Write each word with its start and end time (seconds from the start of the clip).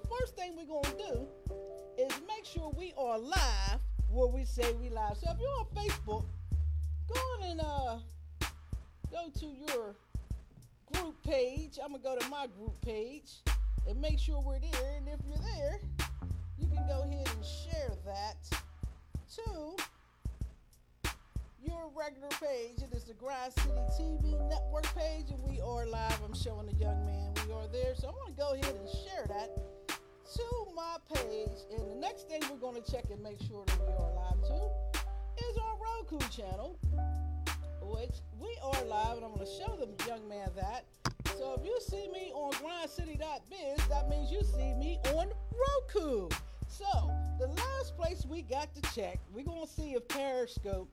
The 0.00 0.06
first 0.06 0.36
thing 0.36 0.54
we're 0.56 0.64
gonna 0.64 0.96
do 0.96 1.26
is 1.98 2.12
make 2.28 2.44
sure 2.44 2.70
we 2.76 2.92
are 2.96 3.18
live 3.18 3.80
where 4.08 4.28
we 4.28 4.44
say 4.44 4.72
we 4.74 4.90
live. 4.90 5.16
So 5.16 5.32
if 5.32 5.40
you're 5.40 5.50
on 5.50 5.66
Facebook, 5.74 6.24
go 7.12 7.18
on 7.18 7.42
and 7.42 7.60
uh 7.60 7.98
go 9.10 9.28
to 9.40 9.46
your 9.46 9.96
group 10.92 11.20
page. 11.24 11.80
I'm 11.82 11.90
gonna 11.90 12.02
go 12.02 12.16
to 12.16 12.28
my 12.28 12.46
group 12.46 12.80
page 12.80 13.42
and 13.88 14.00
make 14.00 14.20
sure 14.20 14.40
we're 14.40 14.60
there. 14.60 14.98
And 14.98 15.08
if 15.08 15.18
you're 15.26 15.44
there, 15.56 15.80
you 16.60 16.68
can 16.68 16.86
go 16.86 17.02
ahead 17.02 17.28
and 17.34 17.44
share 17.44 17.90
that 18.06 18.36
to 19.34 19.76
your 21.66 21.90
regular 21.96 22.28
page. 22.40 22.82
It 22.82 22.94
is 22.94 23.02
the 23.02 23.14
Grind 23.14 23.52
City 23.54 23.80
TV 23.98 24.48
network 24.48 24.86
page, 24.94 25.30
and 25.30 25.42
we 25.42 25.60
are 25.60 25.86
live. 25.86 26.20
I'm 26.24 26.34
showing 26.34 26.66
the 26.66 26.74
young 26.74 27.04
man 27.04 27.32
we 27.48 27.52
are 27.52 27.66
there. 27.72 27.96
So 27.96 28.08
I'm 28.08 28.14
going 28.14 28.32
to 28.32 28.38
go 28.38 28.52
ahead 28.52 28.76
and 28.76 28.88
share 28.88 29.26
that 29.26 29.77
to 30.34 30.42
my 30.74 30.96
page. 31.14 31.58
And 31.70 31.90
the 31.90 31.94
next 31.94 32.28
thing 32.28 32.42
we're 32.50 32.58
going 32.58 32.80
to 32.80 32.90
check 32.92 33.04
and 33.10 33.22
make 33.22 33.40
sure 33.48 33.64
that 33.66 33.80
we 33.80 33.92
are 33.94 34.12
live 34.14 34.42
too 34.46 35.00
is 35.48 35.56
our 35.58 35.76
Roku 35.78 36.18
channel, 36.28 36.78
which 37.82 38.16
we 38.38 38.56
are 38.62 38.84
live, 38.84 39.16
and 39.16 39.24
I'm 39.24 39.34
going 39.34 39.46
to 39.46 39.52
show 39.52 39.76
the 39.76 39.88
young 40.06 40.28
man 40.28 40.50
that. 40.56 40.84
So 41.38 41.54
if 41.58 41.64
you 41.64 41.78
see 41.80 42.08
me 42.12 42.30
on 42.34 42.52
grindcity.biz, 42.54 43.86
that 43.88 44.08
means 44.08 44.30
you 44.30 44.42
see 44.42 44.74
me 44.74 44.98
on 45.14 45.30
Roku. 45.52 46.28
So 46.66 47.10
the 47.38 47.46
last 47.46 47.96
place 47.96 48.26
we 48.28 48.42
got 48.42 48.74
to 48.74 48.82
check, 48.94 49.20
we're 49.32 49.44
going 49.44 49.66
to 49.66 49.72
see 49.72 49.94
if 49.94 50.06
Periscope 50.08 50.90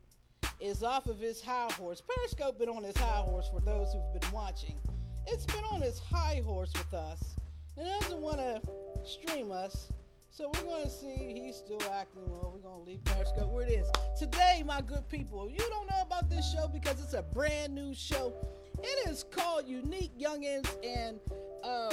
is 0.61 0.83
off 0.83 1.07
of 1.07 1.19
his 1.19 1.41
high 1.41 1.71
horse. 1.73 2.01
Periscope 2.01 2.57
been 2.59 2.69
on 2.69 2.83
his 2.83 2.95
high 2.95 3.21
horse 3.21 3.49
for 3.53 3.59
those 3.59 3.91
who've 3.91 4.21
been 4.21 4.31
watching. 4.31 4.79
It's 5.27 5.45
been 5.45 5.63
on 5.65 5.81
his 5.81 5.99
high 5.99 6.41
horse 6.45 6.71
with 6.73 6.93
us. 6.93 7.35
And 7.77 7.87
he 7.87 7.99
doesn't 7.99 8.21
want 8.21 8.37
to 8.37 8.61
stream 9.03 9.51
us. 9.51 9.91
So 10.29 10.51
we're 10.53 10.63
going 10.63 10.83
to 10.83 10.89
see 10.89 11.41
he's 11.45 11.55
still 11.55 11.81
acting 11.93 12.23
well. 12.27 12.51
We're 12.53 12.69
going 12.69 12.83
to 12.83 12.89
leave 12.89 13.03
Periscope 13.05 13.51
where 13.51 13.65
it 13.65 13.71
is. 13.71 13.87
Today, 14.19 14.63
my 14.65 14.81
good 14.81 15.07
people, 15.07 15.49
you 15.49 15.57
don't 15.57 15.89
know 15.89 16.01
about 16.01 16.29
this 16.29 16.51
show 16.51 16.67
because 16.67 17.01
it's 17.01 17.13
a 17.13 17.21
brand 17.21 17.73
new 17.73 17.93
show. 17.93 18.33
It 18.83 19.09
is 19.09 19.23
called 19.23 19.65
Unique 19.65 20.11
Youngins 20.19 20.67
and 20.85 21.19
uh, 21.63 21.91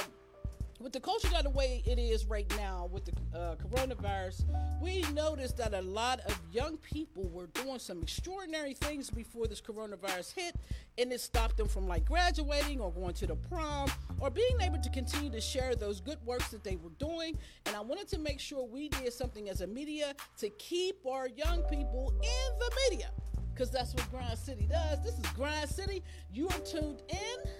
with 0.82 0.92
the 0.92 1.00
culture 1.00 1.28
that 1.28 1.44
the 1.44 1.50
way 1.50 1.82
it 1.86 1.98
is 1.98 2.26
right 2.26 2.52
now 2.56 2.88
with 2.90 3.04
the 3.04 3.38
uh, 3.38 3.54
coronavirus, 3.56 4.44
we 4.80 5.02
noticed 5.12 5.56
that 5.56 5.74
a 5.74 5.80
lot 5.82 6.20
of 6.20 6.38
young 6.50 6.76
people 6.78 7.28
were 7.28 7.46
doing 7.48 7.78
some 7.78 8.02
extraordinary 8.02 8.74
things 8.74 9.08
before 9.08 9.46
this 9.46 9.60
coronavirus 9.60 10.34
hit, 10.34 10.56
and 10.98 11.12
it 11.12 11.20
stopped 11.20 11.56
them 11.56 11.68
from 11.68 11.86
like 11.86 12.04
graduating 12.04 12.80
or 12.80 12.90
going 12.90 13.14
to 13.14 13.26
the 13.26 13.36
prom 13.36 13.90
or 14.18 14.28
being 14.28 14.60
able 14.60 14.78
to 14.78 14.90
continue 14.90 15.30
to 15.30 15.40
share 15.40 15.76
those 15.76 16.00
good 16.00 16.18
works 16.24 16.48
that 16.48 16.64
they 16.64 16.76
were 16.76 16.90
doing. 16.98 17.38
And 17.66 17.76
I 17.76 17.80
wanted 17.80 18.08
to 18.08 18.18
make 18.18 18.40
sure 18.40 18.66
we 18.66 18.88
did 18.88 19.12
something 19.12 19.48
as 19.48 19.60
a 19.60 19.66
media 19.66 20.14
to 20.38 20.48
keep 20.50 21.06
our 21.06 21.28
young 21.28 21.62
people 21.62 22.12
in 22.22 22.58
the 22.58 22.70
media 22.90 23.10
because 23.54 23.70
that's 23.70 23.94
what 23.94 24.10
Grind 24.10 24.38
City 24.38 24.66
does. 24.68 25.02
This 25.04 25.18
is 25.18 25.26
Grind 25.34 25.68
City. 25.68 26.02
You 26.32 26.48
are 26.48 26.58
tuned 26.60 27.02
in 27.08 27.50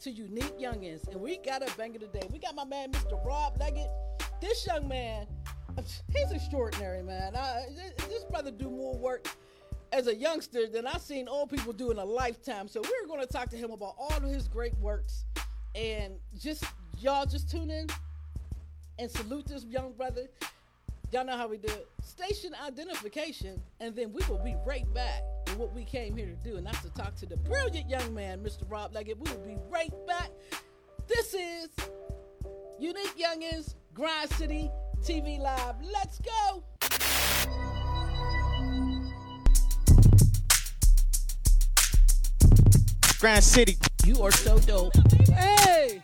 to 0.00 0.10
Unique 0.10 0.58
Youngins, 0.58 1.06
and 1.08 1.20
we 1.20 1.36
got 1.38 1.62
a 1.62 1.76
banger 1.76 1.98
today. 1.98 2.26
We 2.32 2.38
got 2.38 2.54
my 2.54 2.64
man, 2.64 2.90
Mr. 2.92 3.22
Rob 3.24 3.58
Leggett. 3.60 3.90
This 4.40 4.66
young 4.66 4.88
man, 4.88 5.26
he's 6.10 6.32
extraordinary, 6.32 7.02
man. 7.02 7.36
I, 7.36 7.66
this 8.08 8.24
brother 8.24 8.50
do 8.50 8.70
more 8.70 8.96
work 8.96 9.28
as 9.92 10.06
a 10.06 10.14
youngster 10.14 10.66
than 10.66 10.86
I've 10.86 11.02
seen 11.02 11.28
old 11.28 11.50
people 11.50 11.74
do 11.74 11.90
in 11.90 11.98
a 11.98 12.04
lifetime. 12.04 12.66
So 12.66 12.80
we're 12.80 13.06
going 13.08 13.20
to 13.20 13.30
talk 13.30 13.50
to 13.50 13.56
him 13.58 13.72
about 13.72 13.94
all 13.98 14.16
of 14.16 14.22
his 14.22 14.48
great 14.48 14.74
works, 14.78 15.26
and 15.74 16.14
just 16.38 16.64
y'all 16.98 17.26
just 17.26 17.50
tune 17.50 17.70
in 17.70 17.86
and 18.98 19.10
salute 19.10 19.46
this 19.46 19.64
young 19.64 19.92
brother. 19.92 20.28
Y'all 21.12 21.24
know 21.24 21.36
how 21.36 21.48
we 21.48 21.58
do 21.58 21.66
it. 21.66 21.88
Station 22.04 22.54
identification, 22.64 23.60
and 23.80 23.96
then 23.96 24.12
we 24.12 24.22
will 24.28 24.38
be 24.44 24.54
right 24.64 24.86
back 24.94 25.22
with 25.46 25.56
what 25.56 25.74
we 25.74 25.84
came 25.84 26.16
here 26.16 26.26
to 26.26 26.36
do, 26.48 26.56
and 26.56 26.64
that's 26.64 26.82
to 26.82 26.90
talk 26.90 27.16
to 27.16 27.26
the 27.26 27.36
brilliant 27.36 27.90
young 27.90 28.14
man, 28.14 28.38
Mr. 28.38 28.62
Rob 28.68 28.94
Leggett. 28.94 29.18
We 29.18 29.28
will 29.28 29.44
be 29.44 29.56
right 29.68 29.92
back. 30.06 30.30
This 31.08 31.34
is 31.34 31.68
Unique 32.78 33.16
Youngins, 33.18 33.74
Grind 33.92 34.30
City 34.30 34.70
TV 35.02 35.40
Live. 35.40 35.74
Let's 35.82 36.20
go. 36.20 36.62
Grand 43.18 43.42
City. 43.42 43.76
You 44.06 44.22
are 44.22 44.30
so 44.30 44.60
dope. 44.60 44.92
Hey. 45.28 46.00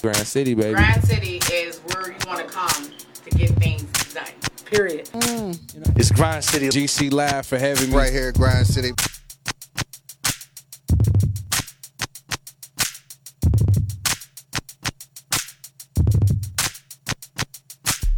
Grand 0.00 0.16
City, 0.16 0.54
baby. 0.54 0.72
Grand 0.72 1.04
City 1.04 1.36
is 1.52 1.76
where 1.80 2.08
you 2.08 2.16
want 2.26 2.48
to 2.48 2.54
come 2.54 2.90
to 3.24 3.30
get 3.36 3.50
things 3.50 3.79
done. 3.79 3.79
Period. 4.70 5.06
Mm. 5.06 5.98
It's 5.98 6.12
Grind 6.12 6.44
City. 6.44 6.68
GC 6.68 7.12
Live 7.12 7.44
for 7.44 7.58
having 7.58 7.90
me. 7.90 7.96
Right 7.96 8.12
here 8.12 8.28
at 8.28 8.34
Grind 8.34 8.66
City. 8.66 8.92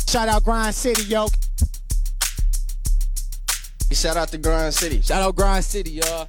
Shout 0.06 0.28
out 0.28 0.44
Grind 0.44 0.74
City, 0.74 1.04
yo. 1.04 1.26
Shout 3.92 4.18
out 4.18 4.28
to 4.28 4.36
Grind 4.36 4.74
City. 4.74 5.00
Shout 5.00 5.22
out 5.22 5.34
Grind 5.34 5.64
City, 5.64 5.92
y'all. 5.92 6.28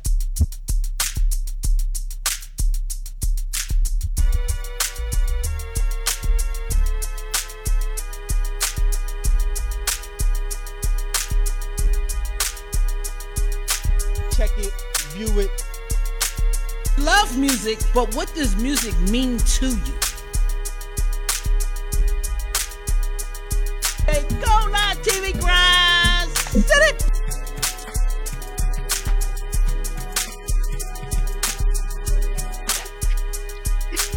But 17.94 18.16
what 18.16 18.34
does 18.34 18.56
music 18.56 18.98
mean 19.02 19.38
to 19.38 19.68
you? 19.68 19.94
Hey, 24.08 24.24
go 24.42 24.68
live 24.72 24.98
TV 25.04 25.40
Grind 25.40 26.31
City. 26.38 26.98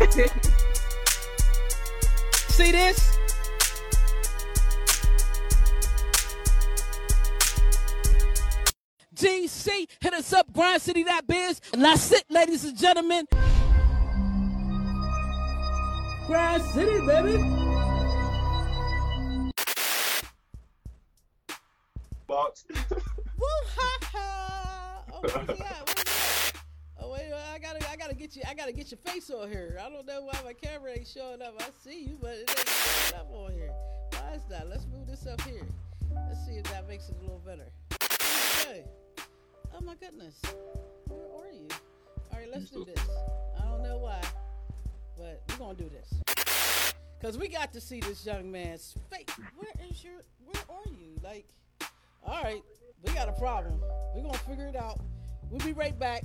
See 2.49 2.73
this? 2.73 3.19
GC, 9.15 9.89
hit 10.01 10.15
us 10.15 10.33
up, 10.33 10.51
grindcity.biz. 10.53 11.61
And 11.75 11.85
that's 11.85 12.13
it, 12.13 12.25
ladies 12.31 12.65
and 12.65 12.77
gentlemen. 12.77 13.27
Grind 16.27 16.63
City, 16.63 17.07
baby. 17.07 17.67
box. 22.37 22.65
Woo 22.69 23.47
ha 23.77 23.99
ha! 24.03 25.03
Oh, 25.13 25.21
where's 25.21 25.35
he 25.35 25.41
at? 25.41 25.49
Where's 25.49 25.59
he 25.59 25.65
at? 25.65 26.53
Oh 27.01 27.13
wait, 27.13 27.33
I 27.33 27.59
gotta, 27.59 27.91
I 27.91 27.97
gotta 27.97 28.15
get 28.15 28.37
you, 28.37 28.43
I 28.49 28.55
gotta 28.55 28.73
get 28.73 28.91
your 28.91 28.99
face 28.99 29.31
on 29.31 29.49
here. 29.49 29.79
I 29.83 29.89
don't 29.89 30.07
know 30.07 30.23
why 30.23 30.39
my 30.45 30.53
camera 30.53 30.93
ain't 30.93 31.07
showing 31.07 31.41
up. 31.43 31.55
I 31.61 31.69
see 31.83 32.03
you, 32.05 32.19
but 32.21 32.33
it 32.33 32.51
ain't 32.51 32.69
showing 32.69 33.21
up 33.21 33.33
on 33.33 33.53
here. 33.53 33.71
Why 34.13 34.35
is 34.35 34.43
that? 34.51 34.69
Let's 34.69 34.87
move 34.87 35.07
this 35.07 35.27
up 35.27 35.41
here. 35.43 35.67
Let's 36.29 36.45
see 36.47 36.57
if 36.57 36.65
that 36.65 36.89
makes 36.89 37.09
it 37.09 37.17
a 37.21 37.23
little 37.23 37.43
better. 37.45 37.71
Okay. 38.61 38.85
Oh 39.75 39.81
my 39.83 39.95
goodness, 39.95 40.41
where 41.09 41.21
are 41.21 41.53
you? 41.53 41.69
All 42.33 42.39
right, 42.39 42.49
let's 42.53 42.71
do 42.71 42.85
this. 42.85 42.99
I 43.59 43.65
don't 43.65 43.83
know 43.83 43.99
why, 43.99 44.21
but 45.17 45.43
we're 45.51 45.57
gonna 45.57 45.79
do 45.79 45.89
this. 45.89 46.93
Cause 47.21 47.39
we 47.39 47.49
got 47.49 47.73
to 47.73 47.81
see 47.81 48.01
this 48.01 48.27
young 48.27 48.53
man's 48.53 48.95
face. 49.11 49.35
Where 49.57 49.89
is 49.91 50.05
your? 50.05 50.23
Where 50.45 50.63
are 50.69 50.91
you? 50.91 51.19
Like. 51.23 51.47
All 52.27 52.43
right, 52.43 52.63
we 53.05 53.13
got 53.13 53.29
a 53.29 53.33
problem. 53.33 53.81
We're 54.15 54.23
gonna 54.23 54.39
figure 54.39 54.67
it 54.67 54.75
out. 54.75 55.01
We'll 55.49 55.65
be 55.65 55.73
right 55.73 55.97
back. 55.97 56.25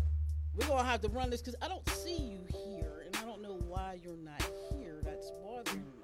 We're 0.55 0.67
gonna 0.67 0.83
have 0.83 1.01
to 1.01 1.09
run 1.09 1.29
this 1.29 1.41
because 1.41 1.55
I 1.61 1.67
don't 1.67 1.88
see 1.89 2.17
you 2.17 2.39
here, 2.47 3.03
and 3.05 3.15
I 3.17 3.21
don't 3.21 3.41
know 3.41 3.59
why 3.67 3.99
you're 4.03 4.17
not 4.17 4.41
here. 4.71 5.01
That's 5.03 5.31
bothering 5.44 5.77
me. 5.77 6.01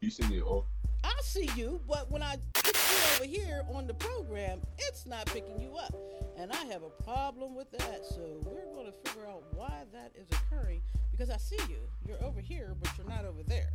You 0.00 0.10
see 0.10 0.26
me 0.26 0.40
all 0.40 0.66
I 1.04 1.12
see 1.22 1.48
you, 1.56 1.80
but 1.88 2.10
when 2.10 2.22
I 2.22 2.36
put 2.54 2.74
you 2.74 3.14
over 3.14 3.24
here 3.24 3.64
on 3.72 3.86
the 3.86 3.94
program, 3.94 4.60
it's 4.78 5.06
not 5.06 5.26
picking 5.26 5.60
you 5.60 5.76
up, 5.76 5.94
and 6.40 6.50
I 6.52 6.64
have 6.72 6.82
a 6.82 7.02
problem 7.02 7.54
with 7.54 7.70
that. 7.72 8.06
So 8.06 8.40
we're 8.44 8.74
gonna 8.74 8.92
figure 9.04 9.28
out 9.28 9.42
why 9.52 9.82
that 9.92 10.12
is 10.14 10.26
occurring 10.30 10.80
because 11.12 11.28
I 11.28 11.36
see 11.36 11.58
you. 11.68 11.80
You're 12.08 12.22
over 12.24 12.40
here, 12.40 12.74
but 12.80 12.90
you're 12.96 13.06
not 13.06 13.26
over 13.26 13.42
there, 13.42 13.68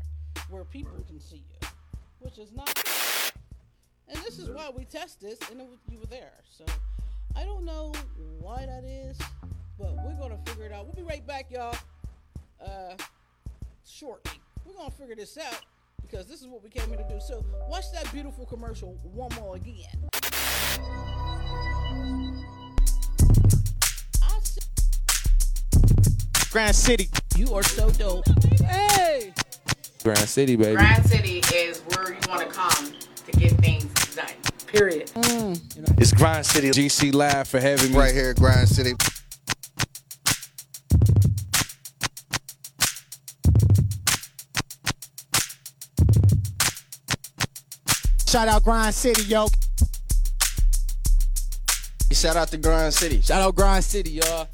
where 0.50 0.66
people 0.66 0.98
can 1.08 1.20
see 1.20 1.44
you, 1.48 1.68
which 2.20 2.40
is 2.40 2.52
not. 2.52 2.74
And 4.08 4.18
this 4.24 4.40
is 4.40 4.50
why 4.50 4.72
we 4.76 4.86
test 4.86 5.22
this, 5.22 5.38
and 5.52 5.62
it, 5.62 5.68
you 5.90 6.00
were 6.00 6.08
there. 6.08 6.34
So 6.50 6.66
I 7.36 7.44
don't 7.44 7.66
know 7.66 7.94
why 8.40 8.66
that 8.66 8.84
is, 8.84 9.20
but 9.78 9.96
we're 10.04 10.16
gonna 10.20 10.40
figure 10.48 10.66
it 10.66 10.72
out. 10.72 10.86
We'll 10.86 10.96
be 10.96 11.04
right 11.04 11.26
back, 11.26 11.52
y'all. 11.52 11.78
Uh, 12.60 12.96
shortly. 13.86 14.40
We're 14.66 14.74
gonna 14.74 14.90
figure 14.90 15.16
this 15.16 15.38
out 15.38 15.62
because 16.02 16.26
this 16.26 16.42
is 16.42 16.48
what 16.48 16.64
we 16.64 16.70
came 16.70 16.88
here 16.88 16.98
to 16.98 17.08
do. 17.08 17.20
So 17.20 17.46
watch 17.70 17.92
that 17.94 18.12
beautiful 18.12 18.48
commercial 18.48 18.94
one 19.04 19.32
more 19.36 19.56
again. 19.56 20.10
Grand 26.56 26.74
City. 26.74 27.10
you 27.36 27.54
are 27.54 27.64
so 27.64 27.90
dope. 27.90 28.24
Hey, 28.62 29.34
Grand 30.06 30.20
City, 30.20 30.56
baby. 30.56 30.78
Grand 30.78 31.06
City 31.06 31.40
is 31.54 31.82
where 31.82 32.14
you 32.14 32.20
want 32.30 32.48
to 32.48 32.48
come 32.48 32.94
to 33.26 33.32
get 33.38 33.52
things 33.58 34.16
done. 34.16 34.26
Period. 34.66 35.08
Mm. 35.16 36.00
It's 36.00 36.14
Grind 36.14 36.46
City 36.46 36.70
GC 36.70 37.14
Live 37.14 37.50
for 37.50 37.60
having 37.60 37.92
me. 37.92 37.98
right 37.98 38.14
here 38.14 38.30
at 38.30 38.38
Grind 38.38 38.70
City. 38.70 38.94
Shout 48.26 48.48
out 48.48 48.64
Grind 48.64 48.96
City, 48.96 49.24
yo. 49.24 49.48
Shout 52.14 52.38
out 52.38 52.48
to 52.48 52.58
Grind 52.58 52.94
City. 52.94 53.20
Shout 53.20 53.42
out 53.42 53.56
Grind 53.56 53.84
City, 53.84 54.12
y'all. 54.12 54.48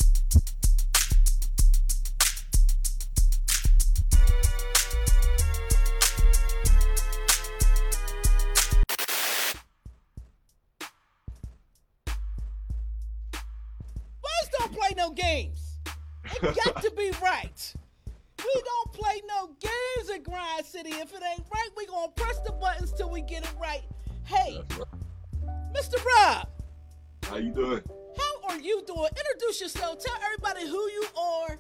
Doing? 27.62 27.84
how 28.18 28.50
are 28.50 28.60
you 28.60 28.84
doing? 28.88 29.10
Introduce 29.18 29.62
yourself. 29.62 30.00
Tell 30.00 30.16
everybody 30.26 30.68
who 30.68 30.90
you 30.90 31.06
are, 31.18 31.60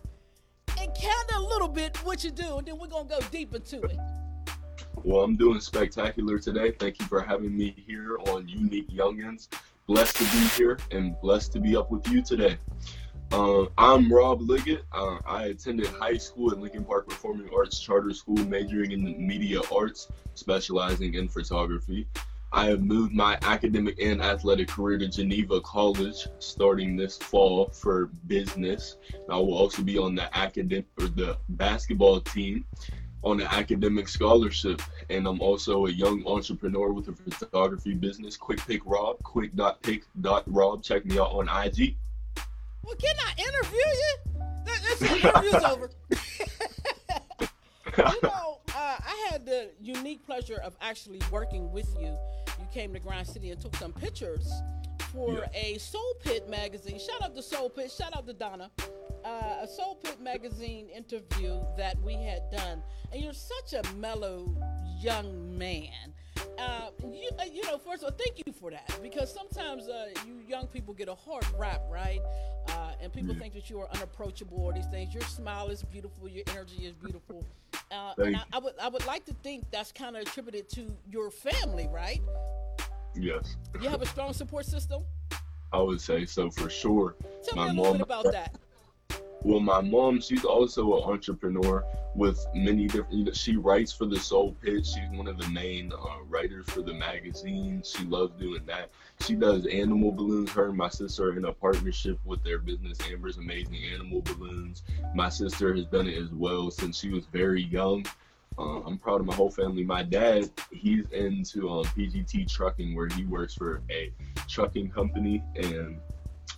and 0.80 0.92
kind 0.96 1.30
of 1.36 1.44
a 1.44 1.48
little 1.48 1.68
bit 1.68 1.98
what 2.04 2.24
you 2.24 2.32
do, 2.32 2.58
and 2.58 2.68
then 2.68 2.78
we're 2.80 2.88
gonna 2.88 3.08
go 3.08 3.20
deep 3.32 3.54
into 3.54 3.82
it. 3.84 3.98
Well, 5.04 5.24
I'm 5.24 5.36
doing 5.36 5.60
spectacular 5.60 6.40
today. 6.40 6.72
Thank 6.72 7.00
you 7.00 7.06
for 7.06 7.22
having 7.22 7.56
me 7.56 7.76
here 7.88 8.18
on 8.28 8.48
Unique 8.48 8.90
Youngins. 8.90 9.48
Blessed 9.88 10.16
to 10.18 10.24
be 10.24 10.48
here 10.56 10.80
and 10.92 11.20
blessed 11.22 11.54
to 11.54 11.60
be 11.60 11.76
up 11.76 11.92
with 11.92 12.08
you 12.08 12.22
today. 12.22 12.58
Uh, 13.32 13.66
I'm 13.78 14.12
Rob 14.12 14.42
Liggett. 14.42 14.84
Uh, 14.92 15.18
I 15.26 15.46
attended 15.46 15.88
high 15.88 16.18
school 16.18 16.52
at 16.52 16.60
Lincoln 16.60 16.84
Park 16.84 17.10
Performing 17.10 17.50
Arts 17.56 17.80
Charter 17.80 18.14
School, 18.14 18.38
majoring 18.46 18.92
in 18.92 19.26
media 19.26 19.62
arts, 19.74 20.10
specializing 20.34 21.14
in 21.14 21.28
photography. 21.28 22.08
I 22.54 22.66
have 22.66 22.84
moved 22.84 23.14
my 23.14 23.38
academic 23.44 23.98
and 24.02 24.22
athletic 24.22 24.68
career 24.68 24.98
to 24.98 25.08
Geneva 25.08 25.62
College, 25.62 26.28
starting 26.40 26.98
this 26.98 27.16
fall 27.18 27.70
for 27.70 28.08
business. 28.28 28.98
I 29.30 29.38
will 29.38 29.54
also 29.54 29.84
be 29.84 29.98
on 29.98 30.16
the 30.16 30.38
academic 30.38 30.86
or 31.00 31.08
the 31.08 31.38
basketball 31.50 32.20
team 32.20 32.66
on 33.24 33.40
an 33.40 33.48
academic 33.48 34.10
scholarship, 34.10 34.82
and 35.10 35.28
I'm 35.28 35.40
also 35.40 35.86
a 35.86 35.92
young 35.92 36.28
entrepreneur 36.28 36.92
with 36.92 37.08
a 37.08 37.14
photography 37.14 37.94
business. 37.94 38.36
Quick 38.36 38.60
Pick 38.68 38.82
Rob, 38.86 39.24
quick.pick.rob. 39.24 40.84
Check 40.84 41.06
me 41.06 41.20
out 41.20 41.32
on 41.32 41.48
IG. 41.48 41.96
Well, 42.84 42.96
can 42.96 43.16
I 43.20 43.34
interview 43.40 43.78
you? 43.78 44.18
The 45.00 45.16
interview's 45.16 45.64
over. 45.64 45.90
you 47.98 48.20
know, 48.24 48.61
uh, 48.76 48.98
I 49.00 49.28
had 49.30 49.46
the 49.46 49.72
unique 49.82 50.26
pleasure 50.26 50.60
of 50.64 50.76
actually 50.82 51.22
working 51.32 51.72
with 51.72 51.94
you. 52.00 52.18
You 52.60 52.68
came 52.74 52.94
to 52.94 53.00
Grind 53.00 53.28
City 53.28 53.52
and 53.52 53.60
took 53.60 53.76
some 53.76 53.94
pictures 53.94 54.52
for 55.12 55.46
a 55.54 55.78
Soul 55.78 56.14
Pit 56.24 56.50
magazine. 56.50 57.00
Shout 57.00 57.22
out 57.22 57.36
to 57.36 57.44
Soul 57.44 57.70
Pit. 57.70 57.92
Shout 57.92 58.16
out 58.16 58.26
to 58.28 58.34
Donna. 58.34 58.72
Uh, 59.26 59.58
a 59.62 59.68
Soul 59.68 59.96
Pit 59.96 60.22
magazine 60.22 60.88
interview 60.90 61.60
that 61.78 62.02
we 62.02 62.14
had 62.14 62.42
done, 62.52 62.82
and 63.12 63.22
you're 63.22 63.34
such 63.34 63.74
a 63.74 63.94
mellow 63.96 64.56
young 65.00 65.58
man. 65.58 66.14
Uh, 66.58 66.90
you, 67.04 67.30
uh, 67.40 67.44
you 67.52 67.64
know, 67.64 67.78
first 67.78 68.04
of 68.04 68.12
all, 68.12 68.18
thank 68.18 68.46
you 68.46 68.54
for 68.54 68.72
that 68.72 69.00
because 69.02 69.34
sometimes 69.34 69.88
uh, 69.88 70.08
you 70.26 70.42
young 70.48 70.68
people 70.68 70.94
get 70.94 71.08
a 71.08 71.16
hard 71.16 71.46
rap, 71.58 71.82
right? 71.90 72.20
Uh, 72.70 72.92
and 73.02 73.12
people 73.12 73.36
think 73.36 73.54
that 73.54 73.70
you 73.70 73.80
are 73.80 73.90
unapproachable 73.96 74.60
or 74.60 74.74
these 74.74 74.88
things. 74.88 75.14
Your 75.14 75.24
smile 75.24 75.70
is 75.70 75.84
beautiful, 75.84 76.28
your 76.28 76.44
energy 76.50 76.86
is 76.86 76.94
beautiful, 76.94 77.46
uh, 77.92 78.14
and 78.18 78.36
I. 78.38 78.44
I 78.54 78.60
would 78.60 78.74
I 78.82 78.90
would 78.90 79.06
like 79.06 79.26
to 79.26 79.34
think 79.44 79.66
that's 79.72 79.92
kind 79.92 80.16
of 80.16 80.22
attributed 80.24 80.70
to 80.70 80.92
your 81.10 81.30
family, 81.32 81.88
right? 81.92 82.22
Yes, 83.16 83.58
You 83.82 83.90
have 83.90 84.02
a 84.02 84.06
strong 84.06 84.34
support 84.34 84.66
system. 84.66 85.04
I 85.74 85.82
would 85.82 86.00
say 86.02 86.26
so 86.26 86.50
for 86.50 86.70
sure. 86.70 87.16
Tell 87.44 87.56
My 87.58 87.64
me 87.66 87.70
a 87.70 87.74
little 87.74 87.84
mom- 87.84 87.94
bit 87.94 88.02
about 88.02 88.24
that. 88.32 88.56
Well, 89.44 89.60
my 89.60 89.82
mom, 89.82 90.22
she's 90.22 90.46
also 90.46 90.98
an 90.98 91.04
entrepreneur 91.04 91.84
with 92.14 92.46
many 92.54 92.88
different. 92.88 93.36
She 93.36 93.56
writes 93.56 93.92
for 93.92 94.06
the 94.06 94.20
Soul 94.20 94.56
Pit. 94.62 94.86
She's 94.86 95.10
one 95.12 95.28
of 95.28 95.40
the 95.40 95.50
main 95.50 95.92
uh, 95.92 96.22
writers 96.30 96.66
for 96.70 96.84
the 96.84 96.94
magazine. 96.94 97.82
She 97.84 98.04
loves 98.04 98.40
doing 98.40 98.64
that. 98.68 98.92
She 99.22 99.34
does 99.34 99.66
animal 99.66 100.12
balloons. 100.12 100.52
Her 100.52 100.68
and 100.68 100.78
my 100.78 100.90
sister 100.90 101.30
are 101.30 101.38
in 101.38 101.46
a 101.46 101.54
partnership 101.54 102.20
with 102.24 102.44
their 102.44 102.60
business, 102.60 103.00
Amber's 103.10 103.38
Amazing 103.38 103.82
Animal 103.92 104.22
Balloons. 104.22 104.84
My 105.16 105.30
sister 105.30 105.74
has 105.74 105.86
done 105.86 106.08
it 106.08 106.18
as 106.18 106.30
well 106.32 106.70
since 106.70 107.00
she 107.00 107.10
was 107.10 107.26
very 107.26 107.64
young. 107.64 108.06
Uh, 108.60 108.82
I'm 108.82 109.00
proud 109.00 109.22
of 109.22 109.26
my 109.26 109.34
whole 109.34 109.50
family. 109.50 109.84
My 109.84 110.04
dad, 110.04 110.52
he's 110.72 111.10
into 111.10 111.68
um, 111.70 111.86
PGT 111.86 112.52
trucking, 112.52 112.94
where 112.96 113.08
he 113.08 113.26
works 113.26 113.56
for 113.56 113.82
a 113.90 114.14
trucking 114.48 114.92
company, 114.92 115.42
and 115.56 115.98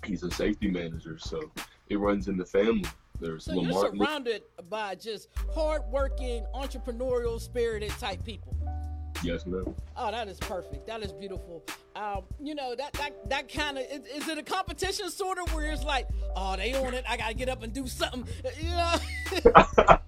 he's 0.03 0.23
a 0.23 0.31
safety 0.31 0.69
manager. 0.69 1.17
So 1.17 1.51
it 1.89 1.97
runs 1.97 2.27
in 2.27 2.37
the 2.37 2.45
family. 2.45 2.89
There's 3.19 3.45
So 3.45 3.53
you're 3.53 3.71
surrounded 3.71 4.43
by 4.69 4.95
just 4.95 5.29
hardworking, 5.53 6.45
entrepreneurial, 6.53 7.39
spirited 7.39 7.91
type 7.91 8.23
people. 8.23 8.55
Yes, 9.23 9.45
ma'am. 9.45 9.73
Oh, 9.95 10.11
that 10.11 10.27
is 10.27 10.37
perfect. 10.37 10.87
That 10.87 11.01
is 11.01 11.13
beautiful. 11.13 11.63
Um, 11.95 12.23
you 12.41 12.55
know 12.55 12.75
that 12.75 12.91
that 12.93 13.29
that 13.29 13.53
kind 13.53 13.77
of 13.77 13.85
is, 13.89 14.05
is 14.05 14.27
it 14.27 14.37
a 14.37 14.43
competition 14.43 15.09
sort 15.09 15.37
of 15.37 15.53
where 15.53 15.71
it's 15.71 15.83
like, 15.83 16.07
oh, 16.35 16.57
they 16.57 16.73
on 16.73 16.93
it. 16.93 17.05
I 17.07 17.15
gotta 17.15 17.33
get 17.33 17.47
up 17.47 17.63
and 17.63 17.71
do 17.71 17.87
something. 17.87 18.25
You 18.61 18.69
know. 18.71 19.99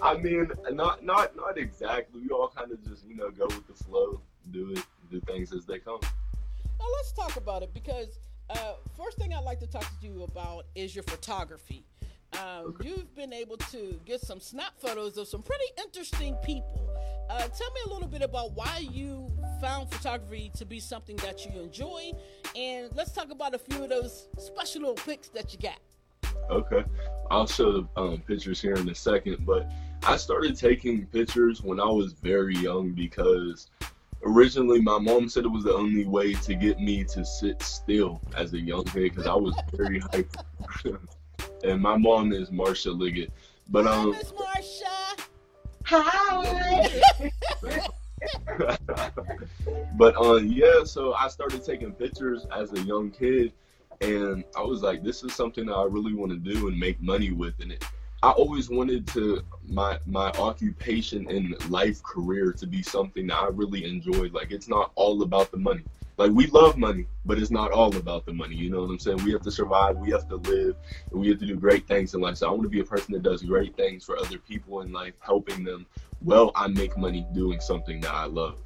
I 0.00 0.16
mean, 0.18 0.50
not 0.70 1.04
not 1.04 1.34
not 1.36 1.58
exactly. 1.58 2.20
We 2.20 2.28
all 2.28 2.52
kind 2.54 2.70
of 2.70 2.82
just 2.86 3.04
you 3.06 3.16
know 3.16 3.30
go 3.30 3.46
with 3.46 3.66
the 3.66 3.84
flow, 3.84 4.20
do 4.52 4.72
it, 4.72 4.84
do 5.10 5.20
things 5.20 5.52
as 5.52 5.66
they 5.66 5.78
come. 5.78 5.98
Well, 6.78 6.88
let's 6.96 7.12
talk 7.12 7.36
about 7.36 7.62
it 7.62 7.74
because 7.74 8.18
uh, 8.50 8.74
first 8.96 9.18
thing 9.18 9.34
I'd 9.34 9.44
like 9.44 9.60
to 9.60 9.66
talk 9.66 9.84
to 10.00 10.06
you 10.06 10.22
about 10.24 10.66
is 10.74 10.94
your 10.94 11.04
photography. 11.04 11.84
Um, 12.40 12.76
You've 12.82 13.14
been 13.14 13.32
able 13.32 13.56
to 13.58 14.00
get 14.06 14.20
some 14.20 14.40
snap 14.40 14.72
photos 14.78 15.18
of 15.18 15.28
some 15.28 15.42
pretty 15.42 15.66
interesting 15.78 16.34
people. 16.36 16.88
Uh, 17.28 17.40
tell 17.48 17.70
me 17.72 17.80
a 17.86 17.88
little 17.88 18.08
bit 18.08 18.22
about 18.22 18.52
why 18.52 18.86
you 18.90 19.30
found 19.60 19.90
photography 19.90 20.50
to 20.56 20.64
be 20.64 20.80
something 20.80 21.16
that 21.16 21.44
you 21.44 21.60
enjoy, 21.60 22.12
and 22.56 22.90
let's 22.94 23.12
talk 23.12 23.30
about 23.30 23.54
a 23.54 23.58
few 23.58 23.82
of 23.82 23.90
those 23.90 24.28
special 24.38 24.80
little 24.82 24.96
pics 24.96 25.28
that 25.28 25.52
you 25.52 25.58
got. 25.58 25.78
Okay, 26.50 26.84
I'll 27.30 27.46
show 27.46 27.72
the 27.72 27.88
um, 27.96 28.22
pictures 28.26 28.60
here 28.60 28.74
in 28.74 28.88
a 28.88 28.94
second, 28.94 29.46
but 29.46 29.70
I 30.04 30.16
started 30.16 30.56
taking 30.56 31.06
pictures 31.06 31.62
when 31.62 31.80
I 31.80 31.86
was 31.86 32.12
very 32.14 32.56
young 32.56 32.90
because 32.90 33.70
originally 34.24 34.80
my 34.80 34.98
mom 34.98 35.28
said 35.28 35.44
it 35.44 35.48
was 35.48 35.64
the 35.64 35.74
only 35.74 36.04
way 36.04 36.34
to 36.34 36.54
get 36.54 36.80
me 36.80 37.04
to 37.04 37.24
sit 37.24 37.62
still 37.62 38.20
as 38.36 38.52
a 38.54 38.60
young 38.60 38.84
kid 38.84 39.14
because 39.14 39.26
I 39.26 39.34
was 39.34 39.54
very 39.72 40.00
hyper. 40.00 40.44
and 41.64 41.80
my 41.80 41.96
mom 41.96 42.32
is 42.32 42.50
Marsha 42.50 42.96
Liggett, 42.96 43.32
but 43.68 43.86
um. 43.86 44.10
Miss 44.10 44.32
Marsha. 44.32 45.20
Hi. 45.84 47.00
but 49.96 50.16
uh, 50.16 50.36
yeah, 50.36 50.84
so 50.84 51.14
I 51.14 51.28
started 51.28 51.64
taking 51.64 51.92
pictures 51.92 52.46
as 52.54 52.72
a 52.72 52.80
young 52.80 53.10
kid, 53.10 53.52
and 54.00 54.44
I 54.56 54.62
was 54.62 54.82
like, 54.82 55.02
this 55.02 55.22
is 55.24 55.34
something 55.34 55.66
that 55.66 55.74
I 55.74 55.84
really 55.84 56.14
want 56.14 56.32
to 56.32 56.38
do 56.38 56.68
and 56.68 56.78
make 56.78 57.00
money 57.02 57.32
with. 57.32 57.54
And 57.60 57.72
it, 57.72 57.84
I 58.22 58.30
always 58.30 58.70
wanted 58.70 59.06
to 59.08 59.42
my 59.68 59.98
my 60.06 60.30
occupation 60.32 61.28
and 61.28 61.70
life 61.70 62.02
career 62.04 62.52
to 62.52 62.66
be 62.66 62.82
something 62.82 63.26
that 63.26 63.36
I 63.36 63.48
really 63.48 63.84
enjoyed. 63.84 64.32
Like 64.32 64.52
it's 64.52 64.68
not 64.68 64.92
all 64.94 65.22
about 65.22 65.50
the 65.50 65.56
money. 65.56 65.82
Like 66.18 66.30
we 66.30 66.46
love 66.48 66.76
money, 66.76 67.06
but 67.24 67.38
it's 67.38 67.50
not 67.50 67.72
all 67.72 67.96
about 67.96 68.24
the 68.26 68.32
money. 68.32 68.54
You 68.54 68.70
know 68.70 68.82
what 68.82 68.90
I'm 68.90 68.98
saying? 69.00 69.24
We 69.24 69.32
have 69.32 69.42
to 69.42 69.50
survive, 69.50 69.96
we 69.96 70.10
have 70.10 70.28
to 70.28 70.36
live, 70.36 70.76
and 71.10 71.20
we 71.20 71.30
have 71.30 71.40
to 71.40 71.46
do 71.46 71.56
great 71.56 71.88
things 71.88 72.14
in 72.14 72.20
life. 72.20 72.36
So 72.36 72.46
I 72.46 72.50
want 72.50 72.62
to 72.62 72.68
be 72.68 72.80
a 72.80 72.84
person 72.84 73.14
that 73.14 73.24
does 73.24 73.42
great 73.42 73.76
things 73.76 74.04
for 74.04 74.16
other 74.16 74.38
people 74.38 74.82
in 74.82 74.92
life, 74.92 75.14
helping 75.20 75.64
them. 75.64 75.86
Well, 76.20 76.52
I 76.54 76.68
make 76.68 76.96
money 76.96 77.26
doing 77.32 77.58
something 77.60 78.00
that 78.02 78.14
I 78.14 78.26
love. 78.26 78.58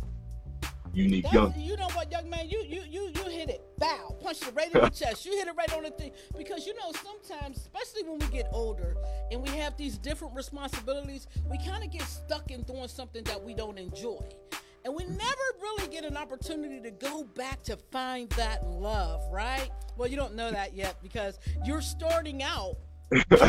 Unique 0.93 1.25
That's, 1.25 1.35
young. 1.35 1.55
you 1.57 1.77
know 1.77 1.89
what, 1.95 2.11
young 2.11 2.29
man, 2.29 2.49
you 2.49 2.63
you 2.63 2.83
you 2.89 3.06
you. 4.35 4.47
Bow, 4.47 4.49
it 4.49 4.55
right 4.55 4.75
in 4.75 4.81
the 4.81 4.91
chest. 4.91 5.25
You 5.25 5.33
hit 5.33 5.49
it 5.49 5.55
right 5.57 5.73
on 5.75 5.83
the 5.83 5.91
thing. 5.91 6.13
Because 6.37 6.67
you 6.67 6.75
know, 6.75 6.93
sometimes, 6.93 7.59
especially 7.59 8.03
when 8.09 8.19
we 8.19 8.27
get 8.27 8.49
older 8.53 8.97
and 9.31 9.43
we 9.43 9.51
have 9.51 9.77
these 9.77 9.99
different 9.99 10.35
responsibilities, 10.35 11.27
we 11.51 11.59
kind 11.59 11.85
of 11.85 11.91
get 11.91 12.03
stuck 12.03 12.51
in 12.51 12.63
doing 12.63 12.89
something 12.89 13.25
that 13.25 13.43
we 13.43 13.55
don't 13.55 13.79
enjoy. 13.79 14.21
And 14.85 14.95
we 14.95 15.05
never 15.05 15.47
really 15.61 15.89
get 15.89 16.05
an 16.05 16.17
opportunity 16.17 16.81
to 16.81 16.93
go 16.93 17.25
back 17.25 17.63
to 17.65 17.77
find 17.77 18.31
that 18.31 18.65
love, 18.65 19.21
right? 19.33 19.71
Well, 19.97 20.09
you 20.09 20.17
don't 20.17 20.35
know 20.37 20.51
that 20.53 20.75
yet 20.75 21.03
because 21.03 21.41
you're 21.65 21.81
starting 21.81 22.43
out 22.43 22.77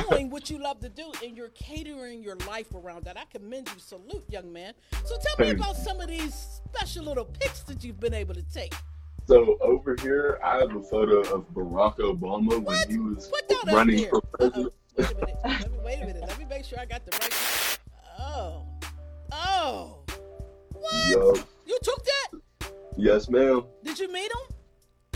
doing 0.09 0.29
what 0.29 0.49
you 0.49 0.57
love 0.57 0.79
to 0.79 0.89
do 0.89 1.11
and 1.23 1.35
you're 1.35 1.49
catering 1.49 2.23
your 2.23 2.37
life 2.47 2.73
around 2.73 3.05
that. 3.05 3.17
I 3.17 3.25
commend 3.31 3.69
you. 3.69 3.79
Salute, 3.79 4.23
young 4.29 4.51
man. 4.51 4.73
So 5.05 5.17
tell 5.17 5.45
me 5.45 5.51
about 5.51 5.75
some 5.75 5.99
of 5.99 6.07
these 6.07 6.61
special 6.73 7.05
little 7.05 7.25
pics 7.25 7.61
that 7.63 7.83
you've 7.83 7.99
been 7.99 8.13
able 8.13 8.33
to 8.33 8.43
take. 8.43 8.73
So 9.27 9.57
over 9.59 9.97
here, 10.01 10.39
I 10.41 10.59
have 10.59 10.73
a 10.73 10.81
photo 10.81 11.19
of 11.19 11.53
Barack 11.53 11.97
Obama 11.97 12.61
What? 12.61 12.63
when 12.63 12.89
he 12.89 12.97
was 12.97 13.27
Put 13.27 13.49
that 13.49 13.67
up 13.67 13.75
running 13.75 14.07
for 14.07 14.21
president. 14.21 14.73
Wait 14.95 15.05
a 15.11 15.15
minute. 15.15 15.35
Let 15.43 15.71
me, 15.71 15.77
wait 15.83 16.01
a 16.01 16.05
minute. 16.05 16.23
Let 16.25 16.39
me 16.39 16.45
make 16.45 16.63
sure 16.63 16.79
I 16.79 16.85
got 16.85 17.05
the 17.05 17.11
right. 17.17 17.79
Oh. 18.19 18.63
Oh. 19.33 19.99
What? 20.71 21.09
Yo, 21.09 21.33
You 21.65 21.77
took 21.83 22.05
that? 22.05 22.71
yes, 22.95 23.27
ma'am. 23.27 23.65
Did 23.83 23.99
you 23.99 24.11
meet 24.13 24.31
him? 24.31 24.55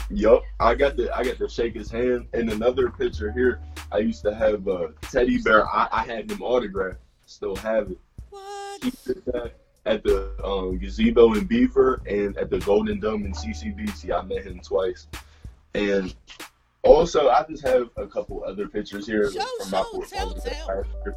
Yup, 0.10 0.44
I 0.60 0.76
got 0.76 0.98
to 0.98 1.10
I 1.16 1.24
got 1.24 1.38
to 1.38 1.48
shake 1.48 1.74
his 1.74 1.90
hand. 1.90 2.28
And 2.34 2.52
another 2.52 2.90
picture 2.90 3.32
here, 3.32 3.62
I 3.94 4.00
used 4.00 4.24
to 4.24 4.36
have 4.36 4.68
a 4.68 4.90
teddy 5.04 5.42
bear. 5.42 5.66
I, 5.70 5.88
I 5.90 6.04
had 6.04 6.30
him 6.30 6.42
autographed. 6.42 7.00
Still 7.28 7.56
have 7.56 7.90
it. 7.92 7.98
What? 8.30 8.84
He 8.84 8.90
that 9.28 9.54
at 9.86 10.04
the 10.04 10.32
um, 10.44 10.78
gazebo 10.78 11.34
in 11.34 11.46
Beaver 11.46 12.02
and 12.06 12.38
at 12.38 12.50
the 12.50 12.60
Golden 12.60 13.00
Dome 13.00 13.26
in 13.26 13.34
CCBC. 13.34 14.12
I 14.12 14.22
met 14.24 14.44
him 14.44 14.60
twice. 14.60 15.08
And 15.74 16.14
also, 16.84 17.30
I 17.30 17.46
just 17.50 17.66
have 17.66 17.90
a 17.98 18.08
couple 18.08 18.44
other 18.46 18.68
pictures 18.68 19.06
here 19.06 19.32
Show, 19.32 19.46
from 19.62 19.72
my 19.72 19.84
portfolio 19.92 20.34
tell, 20.34 20.42
tell. 20.42 20.68
last 20.68 20.90
year. 21.06 21.16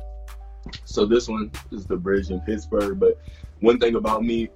So 0.85 1.05
this 1.05 1.29
one 1.29 1.51
is 1.73 1.87
the 1.87 1.97
bridge 1.97 2.31
in 2.31 2.41
Pittsburgh. 2.41 2.99
But 2.99 3.21
one 3.61 3.79
thing 3.79 3.97
about 3.97 4.25
me, 4.25 4.51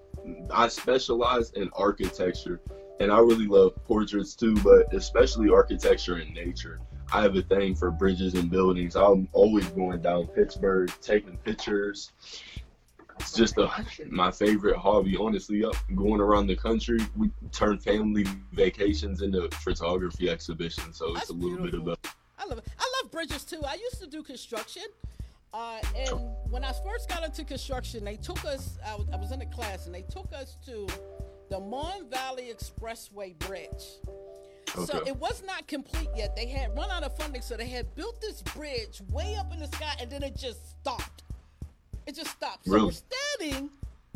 I 0.51 0.69
specialize 0.69 1.51
in 1.53 1.71
architecture, 1.75 2.61
and 3.01 3.13
I 3.13 3.19
really 3.19 3.47
love 3.47 3.73
portraits 3.85 4.35
too, 4.35 4.55
but 4.57 4.93
especially 4.95 5.51
architecture 5.51 6.17
and 6.17 6.33
nature. 6.35 6.81
I 7.11 7.23
have 7.23 7.37
a 7.37 7.43
thing 7.43 7.75
for 7.75 7.91
bridges 7.91 8.35
and 8.35 8.51
buildings. 8.51 8.95
I'm 8.95 9.29
always 9.33 9.67
going 9.69 10.03
down 10.03 10.27
Pittsburgh, 10.27 10.93
taking 11.01 11.39
pictures. 11.39 12.13
It's 13.21 13.33
just 13.33 13.59
a, 13.59 13.71
my 14.09 14.31
favorite 14.31 14.77
hobby, 14.77 15.17
honestly. 15.17 15.65
Up 15.65 15.77
going 15.95 16.21
around 16.21 16.47
the 16.47 16.57
country, 16.57 16.99
we 17.17 17.31
turn 17.53 17.79
family 17.79 18.27
vacations 18.53 19.23
into 19.23 19.49
photography 19.53 20.31
exhibitions, 20.31 20.97
so 20.97 21.11
it's 21.11 21.21
That's 21.21 21.31
a 21.31 21.33
little 21.35 21.59
bit 21.59 21.75
of 21.75 21.85
beautiful. 21.85 21.99
a 22.05 22.43
I 22.43 22.45
love 22.47 22.59
it. 22.59 22.69
I 22.79 22.93
love 23.03 23.11
bridges 23.11 23.45
too. 23.45 23.61
I 23.67 23.75
used 23.75 24.01
to 24.01 24.07
do 24.07 24.23
construction. 24.23 24.85
Uh, 25.53 25.79
and 25.97 26.11
when 26.51 26.63
I 26.63 26.73
first 26.73 27.09
got 27.09 27.25
into 27.25 27.45
construction, 27.45 28.05
they 28.05 28.17
took 28.17 28.45
us, 28.45 28.79
I 28.87 28.95
was, 28.95 29.07
I 29.13 29.17
was 29.17 29.33
in 29.33 29.41
a 29.41 29.47
class, 29.47 29.87
and 29.87 29.95
they 29.95 30.03
took 30.03 30.31
us 30.35 30.57
to 30.67 30.87
the 31.49 31.59
Mon 31.59 32.09
Valley 32.11 32.53
Expressway 32.55 33.39
Bridge. 33.39 33.85
So 34.85 35.03
it 35.07 35.17
was 35.17 35.43
not 35.47 35.67
complete 35.67 36.09
yet. 36.15 36.37
They 36.37 36.47
had 36.47 36.77
run 36.77 36.91
out 36.91 37.03
of 37.03 37.17
funding, 37.17 37.41
so 37.41 37.57
they 37.57 37.69
had 37.69 37.95
built 37.95 38.21
this 38.21 38.43
bridge 38.43 39.01
way 39.11 39.35
up 39.37 39.53
in 39.53 39.61
the 39.61 39.67
sky, 39.67 39.95
and 40.01 40.11
then 40.11 40.23
it 40.23 40.37
just 40.37 40.79
stopped. 40.81 41.23
It 42.09 42.15
just 42.15 42.31
stopped. 42.31 42.65
So 42.65 42.87
we're 42.87 42.91
standing 42.91 43.69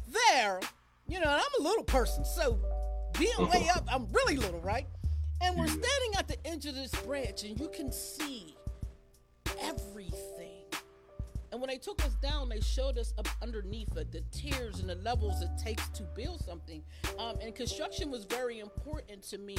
there, 0.08 0.60
you 1.08 1.20
know, 1.20 1.28
and 1.28 1.42
I'm 1.42 1.60
a 1.60 1.62
little 1.62 1.84
person, 1.84 2.24
so 2.24 2.58
being 3.18 3.30
uh-huh. 3.38 3.50
way 3.52 3.68
up, 3.76 3.84
I'm 3.86 4.10
really 4.14 4.38
little, 4.38 4.60
right? 4.60 4.86
And 5.42 5.58
we're 5.58 5.66
Yeah. 5.66 5.72
standing 5.72 6.14
at 6.16 6.26
the 6.26 6.46
edge 6.46 6.64
of 6.64 6.74
this 6.74 6.90
branch, 7.02 7.44
and 7.44 7.60
you 7.60 7.68
can 7.68 7.92
see 7.92 8.56
everything. 9.60 10.31
And 11.52 11.60
when 11.60 11.68
they 11.68 11.76
took 11.76 12.02
us 12.02 12.14
down, 12.14 12.48
they 12.48 12.60
showed 12.60 12.96
us 12.96 13.12
up 13.18 13.28
underneath 13.42 13.94
it 13.98 14.10
the 14.10 14.22
tiers 14.32 14.80
and 14.80 14.88
the 14.88 14.94
levels 14.94 15.42
it 15.42 15.50
takes 15.62 15.86
to 15.90 16.02
build 16.02 16.42
something. 16.42 16.82
Um, 17.18 17.36
and 17.42 17.54
construction 17.54 18.10
was 18.10 18.24
very 18.24 18.58
important 18.58 19.22
to 19.24 19.38
me 19.38 19.58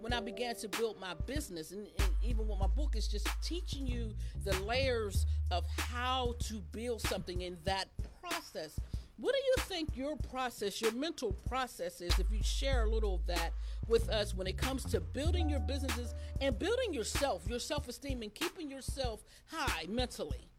when 0.00 0.12
I 0.12 0.20
began 0.20 0.54
to 0.56 0.68
build 0.68 1.00
my 1.00 1.14
business. 1.26 1.72
And, 1.72 1.88
and 1.98 2.10
even 2.22 2.46
with 2.46 2.60
my 2.60 2.68
book, 2.68 2.94
it's 2.94 3.08
just 3.08 3.28
teaching 3.42 3.88
you 3.88 4.14
the 4.44 4.56
layers 4.60 5.26
of 5.50 5.64
how 5.76 6.36
to 6.44 6.62
build 6.70 7.00
something 7.02 7.40
in 7.42 7.58
that 7.64 7.88
process. 8.20 8.78
What 9.16 9.34
do 9.34 9.40
you 9.44 9.54
think 9.64 9.96
your 9.96 10.16
process, 10.16 10.80
your 10.80 10.92
mental 10.92 11.32
process 11.48 12.00
is, 12.00 12.16
if 12.20 12.30
you 12.30 12.42
share 12.42 12.84
a 12.84 12.90
little 12.90 13.16
of 13.16 13.26
that 13.26 13.52
with 13.88 14.08
us 14.10 14.32
when 14.32 14.46
it 14.46 14.56
comes 14.56 14.84
to 14.86 15.00
building 15.00 15.48
your 15.48 15.60
businesses 15.60 16.14
and 16.40 16.56
building 16.56 16.94
yourself, 16.94 17.42
your 17.48 17.58
self 17.58 17.88
esteem, 17.88 18.22
and 18.22 18.32
keeping 18.32 18.70
yourself 18.70 19.24
high 19.48 19.86
mentally? 19.88 20.51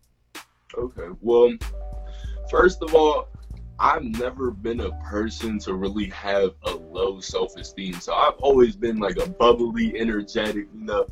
Okay. 0.78 1.10
Well, 1.22 1.54
first 2.50 2.82
of 2.82 2.96
all, 2.96 3.28
I've 3.80 4.04
never 4.04 4.52
been 4.52 4.82
a 4.82 4.92
person 5.04 5.60
to 5.60 5.74
really 5.74 6.10
have 6.10 6.52
a 6.64 6.72
low 6.72 7.20
self 7.20 7.56
esteem. 7.58 7.94
So 7.96 8.14
I've 8.14 8.36
always 8.36 8.76
been 8.76 8.98
like 8.98 9.18
a 9.18 9.28
bubbly, 9.28 10.00
energetic, 10.00 10.68
you 10.74 10.86
know. 10.86 11.08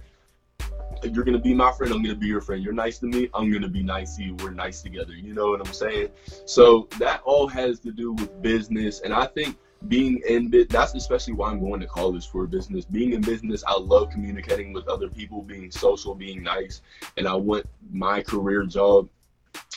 You're 1.03 1.24
gonna 1.24 1.39
be 1.39 1.53
my 1.56 1.72
friend, 1.72 1.91
I'm 1.91 2.03
gonna 2.03 2.15
be 2.15 2.27
your 2.27 2.41
friend. 2.41 2.63
You're 2.63 2.74
nice 2.74 3.00
to 3.00 3.08
me, 3.08 3.30
I'm 3.34 3.51
gonna 3.51 3.68
be 3.68 3.82
nice 3.82 4.18
to 4.18 4.24
you. 4.24 4.36
We're 4.36 4.51
nice 4.51 4.82
together. 4.82 5.13
You 5.13 5.34
know 5.34 5.50
what 5.50 5.65
I'm 5.65 5.74
saying? 5.74 6.10
So 6.46 6.88
that 7.00 7.22
all 7.24 7.48
has 7.48 7.80
to 7.80 7.91
do 7.91 8.13
with 8.13 8.41
business. 8.41 9.01
And 9.01 9.13
I 9.13 9.25
think 9.25 9.58
being 9.88 10.22
in 10.30 10.50
bit 10.50 10.70
that's 10.70 10.94
especially 10.94 11.34
why 11.34 11.50
I'm 11.50 11.60
going 11.60 11.80
to 11.82 11.88
college 11.88 12.30
for 12.30 12.46
business. 12.46 12.86
Being 12.86 13.13
in 13.13 13.22
business, 13.22 13.63
I 13.68 13.77
love 13.80 14.12
communicating 14.12 14.74
with 14.74 14.88
other 14.88 15.10
people, 15.10 15.41
being 15.41 15.72
social, 15.72 16.13
being 16.13 16.44
nice. 16.44 16.82
And 17.18 17.27
I 17.27 17.34
want 17.34 17.65
my 17.91 18.22
career 18.22 18.63
job 18.65 19.10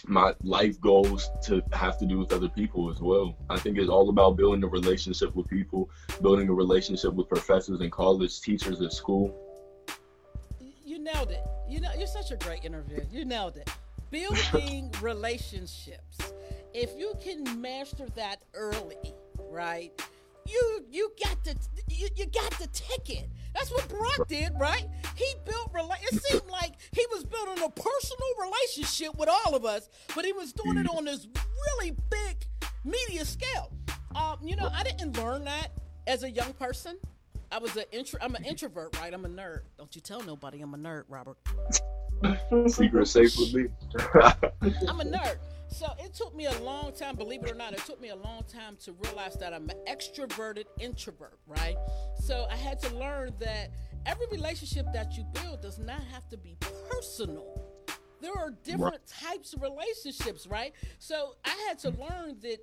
my 0.07 0.35
life 0.43 0.81
goals 0.81 1.31
to 1.43 1.63
have 1.73 1.99
to 1.99 2.07
do 2.07 2.19
with 2.19 2.33
other 2.33 2.49
people 2.49 2.91
as 2.91 3.01
well. 3.01 3.37
I 3.49 3.59
think 3.59 3.79
it's 3.79 3.89
all 3.89 4.09
about 4.09 4.37
building 4.37 4.63
a 4.63 4.69
relationship 4.69 5.35
with 5.35 5.49
people, 5.49 5.91
building 6.21 6.49
a 6.49 6.53
relationship 6.53 7.15
with 7.15 7.29
professors 7.29 7.81
and 7.81 7.91
college, 7.91 8.41
teachers 8.41 8.81
at 8.81 8.93
school. 8.93 9.35
You 10.85 10.99
nailed 10.99 11.31
it. 11.31 11.45
You 11.69 11.81
know, 11.81 11.91
you're 11.97 12.07
such 12.07 12.31
a 12.31 12.37
great 12.37 12.65
interview. 12.65 13.01
You 13.11 13.25
nailed 13.25 13.57
it. 13.57 13.71
Building 14.11 14.93
relationships. 15.03 16.19
If 16.75 16.91
you 16.99 17.15
can 17.23 17.61
master 17.61 18.07
that 18.17 18.43
early, 18.53 19.15
right? 19.39 19.93
You 20.47 20.85
you 20.91 21.11
got 21.25 21.43
the 21.45 21.57
you, 21.89 22.09
you 22.17 22.27
got 22.27 22.51
the 22.59 22.67
ticket. 22.73 23.29
That's 23.55 23.71
what 23.71 23.89
Barack 23.89 24.27
did, 24.29 24.53
right? 24.59 24.87
He 25.17 25.27
built 25.47 25.73
rela- 25.73 26.03
It 26.03 26.23
seemed 26.23 26.47
like 26.51 26.73
he 26.93 27.07
was 27.13 27.25
building 27.25 27.63
a 27.65 27.71
personal 27.71 28.29
relationship 28.41 29.17
with 29.17 29.29
all 29.29 29.55
of 29.55 29.65
us, 29.65 29.89
but 30.15 30.25
he 30.25 30.33
was 30.33 30.53
doing 30.53 30.77
it 30.77 30.87
on 30.89 31.05
this 31.05 31.27
really 31.79 31.95
big 32.11 32.47
media 32.85 33.25
scale. 33.25 33.73
Um, 34.15 34.39
you 34.43 34.57
know, 34.57 34.69
I 34.73 34.83
didn't 34.83 35.17
learn 35.17 35.45
that 35.45 35.69
as 36.07 36.23
a 36.25 36.31
young 36.31 36.53
person. 36.55 36.99
I 37.51 37.59
was 37.59 37.77
an 37.77 37.85
intro. 37.93 38.19
I'm 38.21 38.35
an 38.35 38.45
introvert, 38.45 38.97
right? 38.99 39.15
I'm 39.15 39.25
a 39.25 39.29
nerd. 39.29 39.61
Don't 39.79 39.95
you 39.95 40.01
tell 40.01 40.23
nobody 40.23 40.61
I'm 40.61 40.75
a 40.75 40.79
nerd, 40.79 41.05
Robert. 41.09 41.39
Secret 42.73 43.07
safe 43.07 43.37
with 43.39 43.55
me. 43.55 43.67
I'm 44.89 45.01
a 45.01 45.05
nerd. 45.05 45.37
So 45.75 45.87
it 45.99 46.15
took 46.15 46.37
me 46.37 46.47
a 46.47 46.57
long 46.61 46.93
time, 46.93 47.17
believe 47.17 47.43
it 47.43 47.51
or 47.51 47.55
not, 47.57 47.73
it 47.73 47.81
took 47.85 48.01
me 48.01 48.11
a 48.11 48.15
long 48.17 48.45
time 48.47 48.77
to 48.85 48.93
realize 48.93 49.35
that 49.39 49.53
I'm 49.53 49.69
an 49.69 49.77
extroverted 49.89 50.67
introvert, 50.79 51.37
right? 51.49 51.75
So 52.23 52.47
I 52.49 52.55
had 52.55 52.79
to 52.83 52.95
learn 52.95 53.33
that 53.41 53.73
every 54.07 54.27
relationship 54.31 54.87
that 54.93 55.17
you 55.17 55.25
build 55.43 55.63
does 55.63 55.81
not 55.81 56.01
have 56.13 56.29
to 56.29 56.37
be 56.37 56.57
personal. 56.89 57.61
There 58.21 58.31
are 58.39 58.53
different 58.63 59.05
types 59.09 59.53
of 59.53 59.63
relationships, 59.63 60.47
right? 60.47 60.73
So 61.01 61.35
I 61.45 61.51
had 61.69 61.81
to 61.81 61.91
learn 61.91 62.37
that 62.43 62.59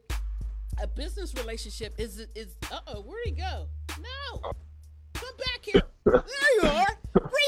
a 0.82 0.88
business 0.88 1.34
relationship 1.36 1.94
is 1.98 2.26
is 2.34 2.56
uh 2.72 2.80
oh, 2.88 3.02
where'd 3.02 3.26
he 3.26 3.32
go? 3.32 3.68
No. 4.00 4.52
Come 5.14 5.36
back 5.38 5.64
here. 5.64 5.82
There 6.06 6.24
you 6.62 6.64
are. 6.64 6.88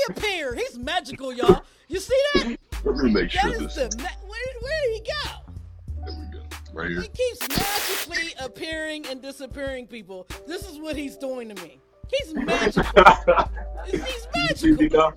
Reappear. 0.09 0.55
He's 0.55 0.77
magical, 0.77 1.31
y'all. 1.31 1.63
You 1.87 2.01
see 2.01 2.21
that? 2.33 2.57
Let 2.83 2.95
me 2.97 3.13
make 3.13 3.31
That 3.31 3.41
sure 3.41 3.53
is 3.63 3.75
this. 3.75 3.95
the 3.95 4.03
where 4.27 4.41
where 4.61 4.81
did 4.83 4.93
he 4.93 5.09
go? 5.09 5.42
There 6.73 6.83
we 6.83 6.95
go. 6.95 6.99
Right 6.99 7.01
here. 7.01 7.01
He 7.01 7.07
keeps 7.09 8.07
magically 8.07 8.33
appearing 8.39 9.05
and 9.07 9.21
disappearing, 9.21 9.87
people. 9.87 10.27
This 10.47 10.67
is 10.69 10.79
what 10.79 10.95
he's 10.95 11.17
doing 11.17 11.49
to 11.49 11.63
me. 11.63 11.79
He's 12.09 12.33
magical. 12.33 12.83
he's 13.85 14.27
magical. 14.35 15.13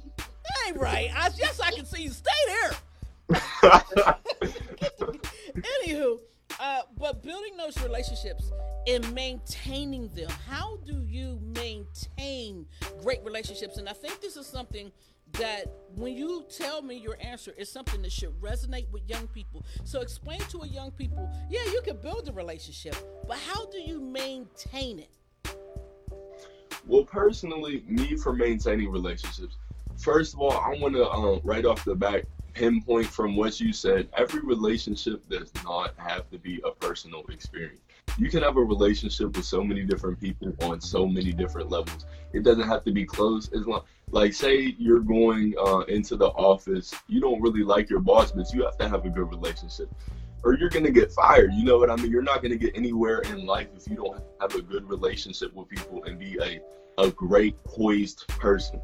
ain't 0.67 0.77
right. 0.77 1.11
I 1.15 1.31
yes, 1.37 1.61
I 1.61 1.73
can 1.73 1.85
see 1.85 2.05
you. 2.05 2.11
Stay 2.11 2.31
there. 2.49 2.71
Anywho, 5.57 6.19
uh, 6.61 6.83
but 6.99 7.23
building 7.23 7.57
those 7.57 7.83
relationships 7.83 8.53
and 8.87 9.13
maintaining 9.15 10.09
them. 10.15 10.31
How 10.49 10.77
do 10.87 11.03
you 11.03 11.41
maintain 11.43 12.67
great 13.03 13.25
relationships? 13.25 13.79
And 13.79 13.89
I 13.89 13.93
think 13.93 14.21
this 14.21 14.37
is 14.37 14.47
something 14.47 14.93
that 15.39 15.67
when 15.95 16.15
you 16.15 16.45
tell 16.55 16.83
me 16.83 16.97
your 16.97 17.17
answer 17.21 17.53
is 17.57 17.71
something 17.71 18.03
that 18.03 18.13
should 18.13 18.39
resonate 18.41 18.91
with 18.91 19.09
young 19.09 19.27
people. 19.29 19.65
So 19.85 20.01
explain 20.01 20.41
to 20.51 20.63
a 20.63 20.67
young 20.67 20.91
people, 20.91 21.31
yeah, 21.49 21.65
you 21.65 21.81
can 21.83 21.97
build 21.97 22.29
a 22.29 22.33
relationship, 22.33 22.97
but 23.27 23.39
how 23.39 23.67
do 23.67 23.81
you 23.81 24.01
maintain 24.01 24.99
it? 24.99 25.11
Well, 26.87 27.05
personally, 27.05 27.83
me 27.87 28.17
for 28.17 28.33
maintaining 28.33 28.91
relationships, 28.91 29.57
first 29.99 30.35
of 30.35 30.41
all, 30.41 30.53
I 30.53 30.77
want 30.79 30.95
to 30.95 31.09
um, 31.11 31.41
right 31.43 31.65
off 31.65 31.85
the 31.85 31.95
back 31.95 32.25
pinpoint 32.57 33.07
from 33.07 33.37
what 33.37 33.61
you 33.61 33.73
said. 33.73 34.09
Every 34.17 34.41
relationship 34.41 35.29
does 35.29 35.53
not 35.65 35.95
have 35.99 36.31
to 36.31 36.39
be 36.39 36.61
a 36.65 36.71
personal 36.71 37.25
experience. 37.29 37.81
You 38.19 38.31
can 38.31 38.43
have 38.43 38.57
a 38.57 38.63
relationship 38.63 39.37
with 39.37 39.45
so 39.45 39.63
many 39.63 39.83
different 39.83 40.19
people 40.19 40.55
on 40.63 40.81
so 40.81 41.07
many 41.07 41.33
different 41.33 41.71
levels. 41.71 42.07
It 42.33 42.45
doesn't 42.45 42.67
have 42.67 42.83
to 42.85 42.93
be 42.93 43.05
close. 43.05 43.53
As 43.53 43.67
long, 43.67 43.83
like, 44.11 44.33
say 44.33 44.75
you're 44.79 45.01
going 45.01 45.55
uh, 45.59 45.81
into 45.81 46.17
the 46.17 46.29
office, 46.29 46.95
you 47.09 47.21
don't 47.21 47.41
really 47.41 47.63
like 47.63 47.91
your 47.91 48.01
boss, 48.01 48.33
but 48.33 48.53
you 48.53 48.65
have 48.65 48.79
to 48.79 48.89
have 48.89 49.05
a 49.05 49.11
good 49.11 49.29
relationship 49.31 49.89
or 50.45 50.55
you're 50.55 50.71
gonna 50.71 50.91
get 50.91 51.11
fired. 51.13 51.53
You 51.53 51.65
know 51.65 51.79
what 51.79 51.91
I 51.91 51.97
mean? 51.97 52.11
You're 52.11 52.23
not 52.23 52.41
gonna 52.41 52.57
get 52.57 52.77
anywhere 52.77 53.21
in 53.23 53.47
life 53.47 53.69
if 53.77 53.89
you 53.89 53.97
don't 53.97 54.23
have 54.41 54.55
a 54.55 54.63
good 54.63 54.89
relationship 54.89 55.53
with 55.55 55.69
people 55.69 56.05
and 56.05 56.19
be 56.19 56.39
a 56.41 56.61
a 56.99 57.11
great 57.11 57.63
poised 57.65 58.27
person 58.29 58.81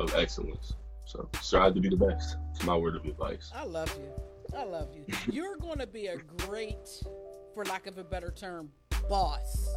of 0.00 0.14
excellence. 0.14 0.74
So 1.04 1.28
strive 1.40 1.74
to 1.74 1.80
be 1.80 1.88
the 1.88 1.96
best. 1.96 2.36
It's 2.50 2.62
my 2.64 2.76
word 2.76 2.96
of 2.96 3.04
advice. 3.04 3.50
I 3.54 3.64
love 3.64 3.94
you. 3.98 4.56
I 4.56 4.64
love 4.64 4.88
you. 4.94 5.04
You're 5.32 5.56
going 5.56 5.78
to 5.78 5.86
be 5.86 6.08
a 6.08 6.18
great, 6.46 6.86
for 7.54 7.64
lack 7.64 7.86
of 7.86 7.96
a 7.96 8.04
better 8.04 8.30
term, 8.30 8.70
boss 9.08 9.68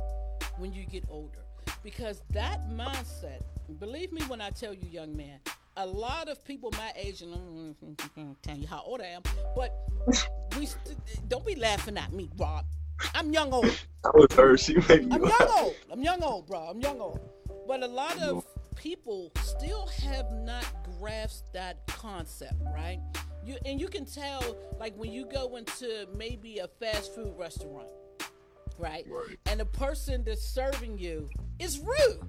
when 0.58 0.74
you 0.74 0.86
get 0.86 1.06
older. 1.10 1.46
Because 1.84 2.22
that 2.32 2.70
mindset, 2.70 3.42
believe 3.80 4.12
me 4.12 4.22
when 4.24 4.42
I 4.42 4.50
tell 4.52 4.74
you, 4.74 4.88
young 4.90 5.16
man, 5.16 5.40
a 5.78 5.86
lot 5.86 6.28
of 6.28 6.44
people 6.44 6.72
my 6.78 6.92
age, 6.96 7.22
and 7.22 7.34
I'm 7.34 7.76
gonna 8.16 8.36
tell 8.42 8.58
you 8.58 8.68
how 8.68 8.84
old 8.86 9.02
I 9.02 9.08
am, 9.08 9.22
but 9.56 9.74
we 10.58 10.66
st- 10.66 10.98
don't 11.28 11.46
be 11.46 11.56
laughing 11.56 11.98
at 11.98 12.12
me, 12.14 12.30
Rob. 12.38 12.66
I'm 13.16 13.32
young 13.32 13.52
old. 13.52 13.66
That 14.04 14.16
was 14.16 14.34
her. 14.34 14.58
She 14.58 14.74
made 14.90 15.08
me 15.08 15.16
I'm 15.16 15.22
laugh. 15.22 15.40
young 15.40 15.50
old. 15.60 15.76
I'm 15.92 16.02
young 16.02 16.24
old, 16.24 16.48
bro. 16.48 16.60
I'm 16.62 16.80
young 16.82 17.00
old. 17.00 17.20
But 17.68 17.84
a 17.84 17.88
lot 17.88 18.18
of 18.18 18.44
people 18.76 19.32
still 19.44 19.86
have 20.04 20.32
not 20.32 20.66
grasped 21.00 21.54
that 21.54 21.86
concept, 21.86 22.56
right? 22.74 23.00
You 23.46 23.58
and 23.66 23.80
you 23.80 23.88
can 23.90 24.06
tell, 24.06 24.56
like 24.80 24.96
when 24.98 25.12
you 25.12 25.26
go 25.26 25.56
into 25.56 26.08
maybe 26.18 26.58
a 26.60 26.68
fast 26.68 27.14
food 27.14 27.34
restaurant, 27.38 27.88
right? 28.82 29.06
Right. 29.10 29.38
And 29.46 29.60
the 29.60 29.66
person 29.66 30.24
that's 30.26 30.44
serving 30.44 30.98
you 30.98 31.30
is 31.60 31.80
rude, 31.80 32.20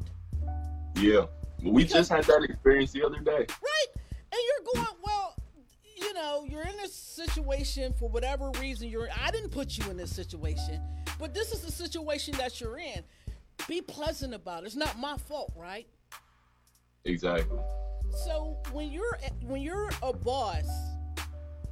Yeah. 0.97 1.27
We 1.63 1.85
Because- 1.85 1.93
just 1.93 2.11
had 2.11 2.25
that 2.25 2.43
experience 2.43 2.93
the 2.93 3.05
other 3.05 3.21
day. 3.21 3.47
right? 3.63 3.87
And 3.95 4.41
you're 4.47 4.75
going, 4.75 4.97
well, 5.05 5.35
you 5.97 6.13
know, 6.15 6.45
you're 6.49 6.63
in 6.67 6.77
this 6.79 6.93
situation 6.95 7.93
for 7.95 8.09
whatever 8.09 8.51
reason 8.61 8.89
you're 8.89 9.07
in. 9.07 9.13
I 9.13 9.31
didn't 9.31 9.51
put 9.51 9.79
you 9.79 9.89
in 9.91 9.97
this 9.97 10.15
situation, 10.15 10.83
but 11.19 11.33
this 11.35 11.53
is 11.53 11.61
the 11.63 11.71
situation 11.73 12.35
that 12.37 12.61
you're 12.61 12.79
in. 12.79 13.05
Be 13.69 13.81
pleasant 13.81 14.35
about 14.35 14.65
it. 14.65 14.67
It's 14.67 14.75
not 14.77 14.99
my 14.99 15.17
fault, 15.17 15.53
right? 15.57 15.87
Exactly. 17.05 17.59
So 18.25 18.59
when 18.73 18.91
you're 18.91 19.19
when 19.43 19.63
you're 19.63 19.91
a 20.03 20.13
boss, 20.13 20.67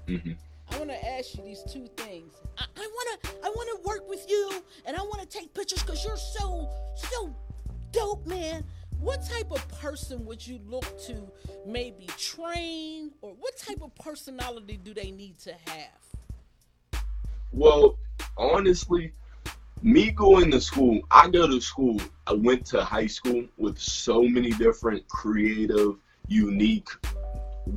hmm 0.07 0.33
I 0.71 0.79
want 0.79 0.91
to 0.91 1.09
ask 1.09 1.37
you 1.37 1.45
these 1.45 1.62
two 1.62 1.87
things. 1.97 2.33
I, 2.59 2.65
want 2.77 3.23
to 3.23 3.31
I 3.45 3.49
want 3.49 3.83
to 3.83 3.89
work 3.89 4.09
with 4.09 4.25
you, 4.29 4.62
and 4.87 4.97
I 4.97 5.00
want 5.03 5.21
to 5.21 5.27
take 5.27 5.53
pictures 5.55 5.83
because 5.83 6.05
you're 6.05 6.17
so 6.17 6.69
so 6.97 7.35
dope, 7.93 8.27
man. 8.27 8.65
What 9.00 9.27
type 9.27 9.50
of 9.50 9.67
person 9.81 10.27
would 10.27 10.47
you 10.47 10.61
look 10.67 11.00
to 11.07 11.31
maybe 11.67 12.07
train, 12.19 13.12
or 13.23 13.33
what 13.33 13.57
type 13.57 13.81
of 13.83 13.95
personality 13.95 14.79
do 14.83 14.93
they 14.93 15.11
need 15.11 15.39
to 15.41 15.55
have? 15.67 17.03
Well, 17.53 17.99
honestly, 18.37 19.12
me 19.83 20.11
going 20.11 20.50
to 20.50 20.61
school, 20.61 21.00
I 21.11 21.29
go 21.31 21.47
to 21.47 21.61
school. 21.61 21.99
I 22.27 22.35
went 22.35 22.67
to 22.67 22.85
high 22.85 23.07
school 23.07 23.47
with 23.57 23.79
so 23.79 24.23
many 24.23 24.50
different 24.50 25.09
creative, 25.09 25.97
unique, 26.29 26.89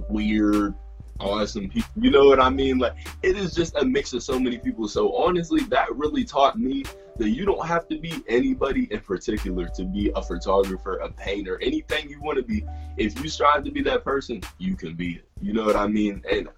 weird, 0.09 0.75
awesome 1.19 1.69
people. 1.69 1.89
You 1.95 2.11
know 2.11 2.25
what 2.25 2.39
I 2.39 2.49
mean? 2.49 2.77
Like 2.77 2.95
it 3.21 3.37
is 3.37 3.53
just 3.53 3.75
a 3.77 3.85
mix 3.85 4.13
of 4.13 4.23
so 4.23 4.39
many 4.39 4.57
people. 4.57 4.87
So 4.87 5.15
honestly, 5.15 5.61
that 5.65 5.95
really 5.95 6.23
taught 6.23 6.59
me 6.59 6.83
that 7.17 7.29
you 7.29 7.45
don't 7.45 7.65
have 7.65 7.87
to 7.89 7.99
be 7.99 8.23
anybody 8.27 8.87
in 8.91 8.99
particular 8.99 9.67
to 9.75 9.85
be 9.85 10.11
a 10.15 10.21
photographer, 10.21 10.97
a 10.97 11.11
painter, 11.11 11.59
anything 11.61 12.09
you 12.09 12.19
want 12.21 12.37
to 12.37 12.43
be. 12.43 12.65
If 12.97 13.21
you 13.23 13.29
strive 13.29 13.63
to 13.65 13.71
be 13.71 13.81
that 13.83 14.03
person, 14.03 14.41
you 14.57 14.75
can 14.75 14.95
be 14.95 15.13
it. 15.13 15.25
You 15.41 15.53
know 15.53 15.65
what 15.65 15.75
I 15.75 15.87
mean? 15.87 16.23
And 16.29 16.49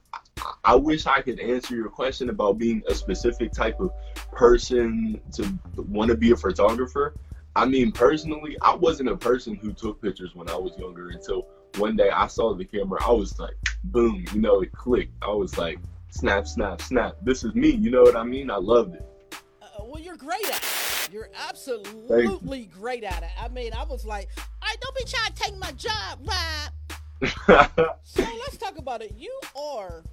I- 0.64 0.76
wish 0.76 1.08
I 1.08 1.22
could 1.22 1.40
answer 1.40 1.76
your 1.76 1.90
question 1.90 2.30
about 2.30 2.58
being 2.58 2.84
a 2.88 2.94
specific 2.94 3.52
type 3.52 3.80
of 3.80 3.92
person 4.32 5.20
to 5.34 5.58
want 5.78 6.12
to 6.12 6.18
be 6.18 6.32
a 6.32 6.36
photographer. 6.36 7.16
I 7.56 7.66
mean, 7.66 7.92
personally, 7.92 8.58
I 8.62 8.76
wasn't 8.76 9.10
a 9.10 9.16
person 9.16 9.56
who 9.56 9.72
took 9.72 10.02
pictures 10.02 10.36
when 10.36 10.50
I 10.50 10.56
was 10.56 10.78
younger 10.78 11.10
until 11.10 11.48
one 11.78 11.96
day 11.96 12.10
I 12.10 12.28
saw 12.28 12.54
the 12.54 12.66
camera. 12.66 13.00
I 13.04 13.12
was 13.12 13.40
like, 13.40 13.56
boom, 13.92 14.26
you 14.34 14.42
know, 14.42 14.62
it 14.62 14.72
clicked. 14.72 15.14
I 15.22 15.32
was 15.32 15.58
like, 15.58 15.80
snap, 16.10 16.48
snap, 16.48 16.82
snap. 16.82 17.16
This 17.22 17.44
is 17.44 17.54
me. 17.56 17.70
You 17.70 17.92
know 17.92 18.04
what 18.04 18.16
I 18.16 18.24
mean? 18.24 18.50
I 18.50 18.58
loved 18.58 18.96
it. 18.96 19.06
Uh, 19.62 19.84
well, 19.84 20.02
you're 20.02 20.18
great 20.18 20.46
at 20.50 20.58
it. 20.58 21.14
You're 21.14 21.30
absolutely 21.48 22.66
great 22.66 23.04
at 23.04 23.24
it. 23.24 23.30
I 23.40 23.48
mean, 23.50 23.74
I 23.74 23.84
was 23.84 24.06
like, 24.06 24.30
I 24.62 24.76
don't 24.82 24.96
be 24.96 25.04
trying 25.06 25.34
to 25.34 25.42
take 25.42 25.58
my 25.58 25.72
job, 25.72 26.20
Rob. 26.24 26.72
So 28.04 28.22
let's 28.22 28.58
talk 28.58 28.78
about 28.78 29.02
it. 29.02 29.14
You 29.18 29.40
are 29.56 30.04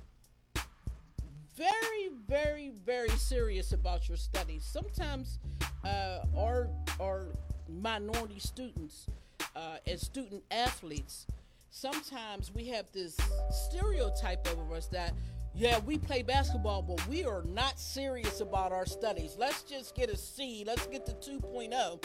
very, 1.56 2.10
very, 2.26 2.72
very 2.84 3.10
serious 3.10 3.72
about 3.72 4.08
your 4.08 4.16
studies. 4.16 4.64
Sometimes 4.64 5.38
uh, 5.84 6.20
our 6.36 6.68
our 7.00 7.26
minority 7.68 8.38
students 8.38 9.06
uh, 9.54 9.76
and 9.86 10.00
student 10.00 10.42
athletes, 10.50 11.26
sometimes 11.72 12.52
we 12.54 12.66
have 12.68 12.84
this 12.92 13.16
stereotype 13.50 14.46
of 14.52 14.70
us 14.70 14.86
that 14.88 15.14
yeah, 15.54 15.80
we 15.80 15.98
play 15.98 16.22
basketball, 16.22 16.80
but 16.82 17.06
we 17.08 17.24
are 17.24 17.42
not 17.42 17.78
serious 17.78 18.40
about 18.40 18.72
our 18.72 18.86
studies. 18.86 19.36
Let's 19.38 19.62
just 19.62 19.94
get 19.94 20.08
a 20.08 20.16
C. 20.16 20.64
Let's 20.66 20.86
get 20.86 21.04
to 21.06 21.12
2.0 21.12 22.04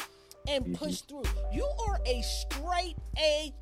and 0.49 0.65
mm-hmm. 0.65 0.73
push 0.73 1.01
through. 1.01 1.23
You 1.53 1.65
are 1.87 1.99
a 2.05 2.21
straight 2.23 2.95
A 3.17 3.53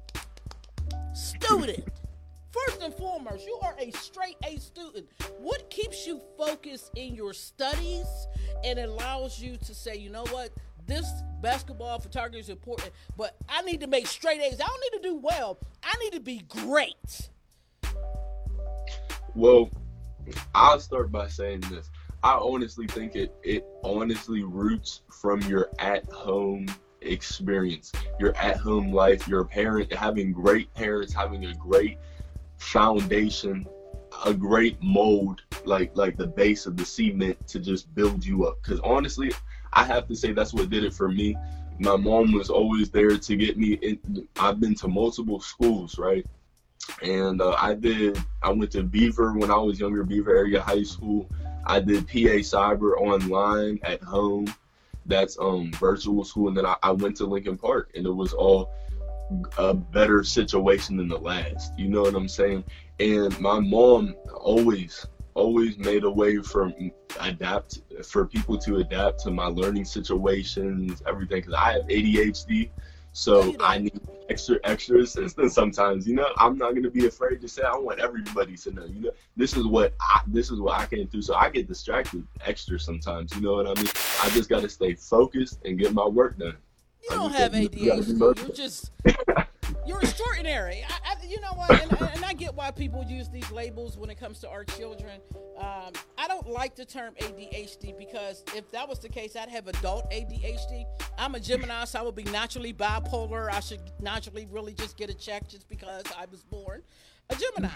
student. 1.14 1.84
First 2.50 2.82
and 2.82 2.94
foremost, 2.96 3.46
you 3.46 3.60
are 3.62 3.76
a 3.78 3.92
straight 3.92 4.38
A 4.44 4.58
student. 4.60 5.08
What 5.40 5.70
keeps 5.70 6.08
you 6.08 6.22
focused 6.36 6.90
in 6.96 7.14
your 7.14 7.34
studies 7.34 8.08
and 8.64 8.80
allows 8.80 9.40
you 9.40 9.58
to 9.58 9.76
say, 9.76 9.98
you 9.98 10.10
know 10.10 10.26
what, 10.32 10.50
this 10.88 11.10
basketball 11.42 12.00
photography 12.00 12.40
is 12.40 12.50
important, 12.50 12.92
but 13.18 13.36
I 13.50 13.62
need 13.62 13.82
to 13.82 13.88
make 13.88 14.08
straight 14.08 14.42
A's. 14.42 14.60
I 14.62 14.66
don't 14.66 14.82
need 14.92 15.04
to 15.04 15.10
do 15.10 15.16
well. 15.16 15.60
I 15.84 15.94
need 16.04 16.14
to 16.14 16.20
be 16.20 16.42
great. 16.48 17.30
Well, 19.34 19.70
I'll 20.54 20.80
start 20.80 21.12
by 21.12 21.28
saying 21.28 21.62
this. 21.62 21.90
I 22.24 22.34
honestly 22.34 22.88
think 22.88 23.16
it 23.16 23.36
it 23.44 23.66
honestly 23.84 24.44
roots 24.44 25.02
from 25.12 25.42
your 25.44 25.70
at 25.78 26.06
home 26.12 26.68
experience, 27.02 27.92
your 28.20 28.36
at 28.38 28.58
home 28.58 28.92
life, 28.92 29.28
your 29.28 29.44
parent 29.46 29.94
having 29.94 30.32
great 30.32 30.74
parents, 30.74 31.14
having 31.14 31.46
a 31.46 31.54
great 31.54 32.00
foundation, 32.58 33.68
a 34.26 34.34
great 34.34 34.82
mold, 34.82 35.42
like 35.66 35.96
like 35.96 36.18
the 36.18 36.28
base 36.28 36.66
of 36.66 36.78
the 36.78 36.86
cement 36.86 37.48
to 37.48 37.60
just 37.60 37.94
build 37.94 38.26
you 38.26 38.46
up. 38.46 38.62
Cause 38.64 38.80
honestly, 38.84 39.32
I 39.76 39.84
have 39.84 40.08
to 40.08 40.16
say 40.16 40.32
that's 40.32 40.54
what 40.54 40.70
did 40.70 40.84
it 40.84 40.94
for 40.94 41.10
me. 41.10 41.38
My 41.80 41.98
mom 41.98 42.32
was 42.32 42.50
always 42.50 42.90
there 42.90 43.18
to 43.18 43.36
get 43.36 43.58
me 43.58 43.74
in 43.74 44.28
I've 44.40 44.60
been 44.60 44.76
to 44.76 44.88
multiple 44.88 45.42
schools, 45.42 45.98
right? 45.98 46.26
and 47.02 47.42
uh, 47.42 47.56
I 47.60 47.74
did. 47.74 48.18
I 48.42 48.52
went 48.52 48.72
to 48.72 48.84
Beaver 48.84 49.34
when 49.34 49.52
I 49.52 49.58
was 49.58 49.80
younger, 49.80 50.04
Beaver 50.04 50.36
Area 50.36 50.62
High 50.62 50.84
School. 50.84 51.30
I 51.66 51.80
did 51.80 52.08
PA 52.08 52.42
Cyber 52.42 52.98
online 52.98 53.80
at 53.84 54.02
home. 54.04 54.54
That's 55.08 55.38
um 55.40 55.72
virtual 55.74 56.24
school, 56.24 56.48
and 56.48 56.58
then 56.58 56.66
I, 56.66 56.76
I 56.82 56.92
went 56.92 57.18
to 57.18 57.26
Lincoln 57.26 57.58
Park, 57.58 57.92
and 57.96 58.06
it 58.06 58.12
was 58.12 58.34
all 58.34 58.72
a 59.58 59.74
better 59.74 60.24
situation 60.24 60.98
than 60.98 61.08
the 61.08 61.18
last. 61.18 61.78
You 61.78 61.90
know 61.90 62.04
what 62.04 62.16
I'm 62.16 62.28
saying? 62.28 62.64
And 63.00 63.38
my 63.40 63.60
mom 63.60 64.16
always, 64.34 65.06
always 65.36 65.78
made 65.78 66.04
a 66.04 66.10
way 66.10 66.38
for 66.38 66.74
adapt 67.20 67.82
for 68.04 68.26
people 68.26 68.58
to 68.58 68.78
adapt 68.78 69.20
to 69.22 69.32
my 69.32 69.46
learning 69.46 69.86
situations, 69.86 71.04
everything. 71.06 71.42
Because 71.42 71.54
I 71.54 71.74
have 71.74 71.84
ADHD, 71.84 72.70
so 73.12 73.44
you. 73.44 73.58
I 73.60 73.78
need 73.78 74.00
extra 74.30 74.58
extra 74.64 75.02
assistance 75.02 75.54
sometimes. 75.54 76.08
You 76.08 76.16
know, 76.16 76.30
I'm 76.38 76.58
not 76.58 76.74
gonna 76.74 76.90
be 76.90 77.06
afraid 77.06 77.42
to 77.42 77.48
say 77.48 77.64
I 77.64 77.76
want 77.76 78.00
everybody 78.00 78.56
to 78.58 78.72
know. 78.72 78.86
You 78.86 79.02
know, 79.02 79.12
this 79.36 79.56
is 79.56 79.68
what 79.68 79.94
I 80.02 80.22
this 80.28 80.50
is 80.50 80.60
what 80.60 80.80
I 80.80 80.86
came 80.88 81.08
through. 81.08 81.22
So 81.22 81.36
I 81.36 81.50
get 81.50 81.68
distracted 81.68 82.26
extra 82.46 82.80
sometimes. 82.80 83.36
You 83.36 83.42
know 83.42 83.54
what 83.54 83.68
I 83.68 83.74
mean? 83.76 83.92
I 84.24 84.30
just 84.30 84.50
gotta 84.50 84.70
stay 84.70 84.96
focused 84.96 85.60
and 85.66 85.78
get 85.78 85.94
my 85.94 86.08
work 86.08 86.40
done. 86.40 86.58
You 87.04 87.10
I 87.12 87.16
don't 87.16 87.32
have 87.32 87.54
said 87.54 87.76
you 87.76 87.90
gotta 87.90 88.04
be 88.04 88.14
ADHD. 88.14 88.48
You're 88.48 88.56
just 88.56 88.92
You're 89.86 90.02
extraordinary. 90.02 90.84
I, 90.88 91.12
I, 91.12 91.26
you 91.26 91.40
know 91.42 91.54
what? 91.54 91.72
And, 91.72 92.12
and, 92.14 92.26
I 92.26 92.34
get 92.34 92.56
why 92.56 92.72
people 92.72 93.04
use 93.04 93.30
these 93.30 93.50
labels 93.52 93.98
when 93.98 94.10
it 94.10 94.20
comes 94.20 94.40
to 94.40 94.50
our 94.50 94.64
children. 94.64 95.22
Um, 95.58 95.94
I 96.18 96.28
don't 96.28 96.48
like 96.48 96.76
the 96.76 96.86
term 96.86 97.14
ADHD 97.20 97.98
because 97.98 98.44
if 98.56 98.70
that 98.72 98.90
was 98.90 99.00
the 99.00 99.10
case, 99.10 99.36
I'd 99.36 99.50
have 99.50 99.68
adult 99.68 100.10
ADHD. 100.12 100.86
I'm 101.18 101.36
a 101.36 101.40
Gemini, 101.40 101.86
so 101.86 102.00
I 102.00 102.02
would 102.02 102.16
be 102.16 102.24
naturally 102.24 102.74
bipolar. 102.74 103.52
I 103.52 103.60
should 103.60 103.82
naturally 104.02 104.48
really 104.52 104.74
just 104.74 104.98
get 104.98 105.10
a 105.10 105.14
check 105.14 105.48
just 105.48 105.70
because 105.70 106.04
I 106.18 106.26
was 106.32 106.44
born 106.44 106.82
a 107.30 107.36
Gemini. 107.36 107.74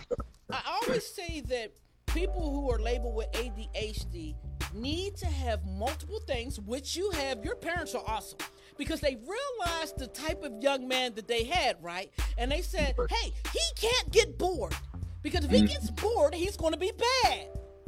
I 0.49 0.79
always 0.81 1.05
say 1.05 1.41
that 1.41 1.71
people 2.07 2.49
who 2.51 2.71
are 2.71 2.79
labeled 2.79 3.15
with 3.15 3.31
ADHD 3.33 4.35
need 4.73 5.15
to 5.17 5.27
have 5.27 5.65
multiple 5.65 6.19
things, 6.27 6.59
which 6.59 6.95
you 6.95 7.11
have. 7.11 7.43
Your 7.43 7.55
parents 7.55 7.95
are 7.95 8.03
awesome 8.05 8.39
because 8.79 9.01
they 9.01 9.17
realized 9.17 9.99
the 9.99 10.07
type 10.07 10.41
of 10.41 10.53
young 10.63 10.87
man 10.87 11.13
that 11.13 11.27
they 11.27 11.43
had, 11.43 11.75
right? 11.83 12.11
And 12.37 12.51
they 12.51 12.61
said, 12.61 12.95
hey, 13.09 13.33
he 13.53 13.59
can't 13.75 14.11
get 14.11 14.39
bored 14.39 14.73
because 15.21 15.45
if 15.45 15.51
he 15.51 15.57
mm-hmm. 15.57 15.65
gets 15.67 15.91
bored, 15.91 16.33
he's 16.33 16.57
going 16.57 16.71
to 16.71 16.79
be 16.79 16.91
bad. 17.23 17.49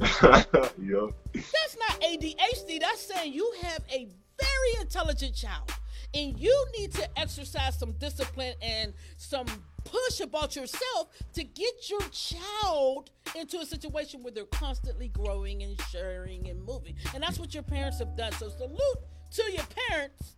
yep. 0.78 1.10
That's 1.34 1.76
not 1.78 2.00
ADHD. 2.02 2.80
That's 2.80 3.00
saying 3.00 3.32
you 3.32 3.52
have 3.62 3.82
a 3.90 4.06
very 4.38 4.82
intelligent 4.82 5.34
child 5.34 5.72
and 6.14 6.38
you 6.38 6.66
need 6.78 6.92
to 6.92 7.18
exercise 7.18 7.78
some 7.78 7.92
discipline 7.92 8.54
and 8.60 8.92
some 9.16 9.46
push 9.84 10.20
about 10.20 10.54
yourself 10.54 11.08
to 11.32 11.42
get 11.42 11.88
your 11.88 12.02
child 12.10 13.10
into 13.34 13.58
a 13.60 13.64
situation 13.64 14.22
where 14.22 14.32
they're 14.32 14.44
constantly 14.44 15.08
growing 15.08 15.62
and 15.62 15.80
sharing 15.90 16.48
and 16.50 16.62
moving. 16.62 16.96
And 17.14 17.22
that's 17.22 17.38
what 17.38 17.54
your 17.54 17.62
parents 17.62 17.98
have 17.98 18.14
done. 18.14 18.32
So 18.32 18.50
salute 18.50 18.98
to 19.32 19.52
your 19.52 19.64
parents. 19.88 20.36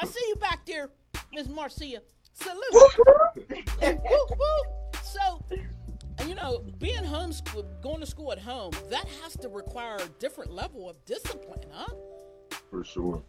I 0.00 0.06
see 0.06 0.24
you 0.28 0.36
back 0.36 0.66
there, 0.66 0.90
Miss 1.32 1.48
Marsha. 1.48 2.00
Salute. 2.34 2.92
so, 5.02 5.42
you 6.26 6.34
know, 6.34 6.64
being 6.78 7.02
homeschooled, 7.02 7.80
going 7.82 8.00
to 8.00 8.06
school 8.06 8.30
at 8.32 8.38
home, 8.38 8.72
that 8.90 9.06
has 9.22 9.36
to 9.38 9.48
require 9.48 9.96
a 9.96 10.08
different 10.18 10.52
level 10.52 10.88
of 10.90 11.02
discipline, 11.06 11.60
huh? 11.72 11.94
For 12.70 12.84
sure, 12.84 13.22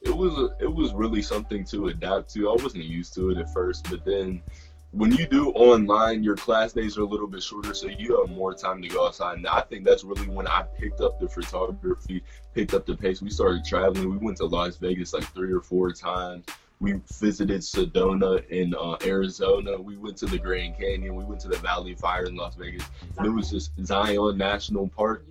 it 0.00 0.16
was 0.16 0.32
a, 0.38 0.56
it 0.64 0.72
was 0.72 0.94
really 0.94 1.20
something 1.20 1.64
to 1.66 1.88
adapt 1.88 2.32
to. 2.34 2.48
I 2.48 2.52
wasn't 2.52 2.84
used 2.84 3.12
to 3.14 3.30
it 3.30 3.38
at 3.38 3.52
first, 3.52 3.90
but 3.90 4.04
then 4.04 4.42
when 4.94 5.10
you 5.12 5.26
do 5.26 5.50
online, 5.50 6.22
your 6.22 6.36
class 6.36 6.72
days 6.72 6.96
are 6.96 7.02
a 7.02 7.06
little 7.06 7.26
bit 7.26 7.42
shorter, 7.42 7.74
so 7.74 7.88
you 7.88 8.20
have 8.20 8.30
more 8.34 8.54
time 8.54 8.80
to 8.80 8.88
go 8.88 9.06
outside. 9.06 9.38
And 9.38 9.46
I 9.46 9.60
think 9.62 9.84
that's 9.84 10.04
really 10.04 10.28
when 10.28 10.46
I 10.46 10.62
picked 10.78 11.00
up 11.00 11.18
the 11.18 11.28
photography, 11.28 12.22
picked 12.54 12.74
up 12.74 12.86
the 12.86 12.96
pace. 12.96 13.20
We 13.20 13.30
started 13.30 13.64
traveling. 13.64 14.08
We 14.08 14.18
went 14.18 14.36
to 14.38 14.46
Las 14.46 14.76
Vegas 14.76 15.12
like 15.12 15.24
three 15.34 15.52
or 15.52 15.60
four 15.60 15.90
times. 15.90 16.46
We 16.78 17.00
visited 17.18 17.62
Sedona 17.62 18.46
in 18.48 18.74
uh, 18.74 18.96
Arizona. 19.04 19.80
We 19.80 19.96
went 19.96 20.16
to 20.18 20.26
the 20.26 20.38
Grand 20.38 20.78
Canyon. 20.78 21.16
We 21.16 21.24
went 21.24 21.40
to 21.40 21.48
the 21.48 21.58
Valley 21.58 21.92
of 21.92 21.98
Fire 21.98 22.26
in 22.26 22.36
Las 22.36 22.54
Vegas. 22.54 22.84
It 23.24 23.28
was 23.28 23.50
just 23.50 23.72
Zion 23.84 24.38
National 24.38 24.88
Park. 24.88 25.24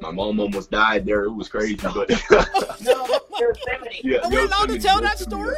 My 0.00 0.10
mom 0.10 0.40
almost 0.40 0.70
died 0.70 1.04
there. 1.04 1.24
It 1.24 1.32
was 1.32 1.48
crazy, 1.48 1.74
but 1.76 2.08
no, 2.80 3.20
yeah, 4.02 4.18
Are 4.18 4.30
we 4.30 4.38
allowed 4.38 4.68
to 4.68 4.78
tell 4.78 5.00
that 5.00 5.18
story? 5.18 5.56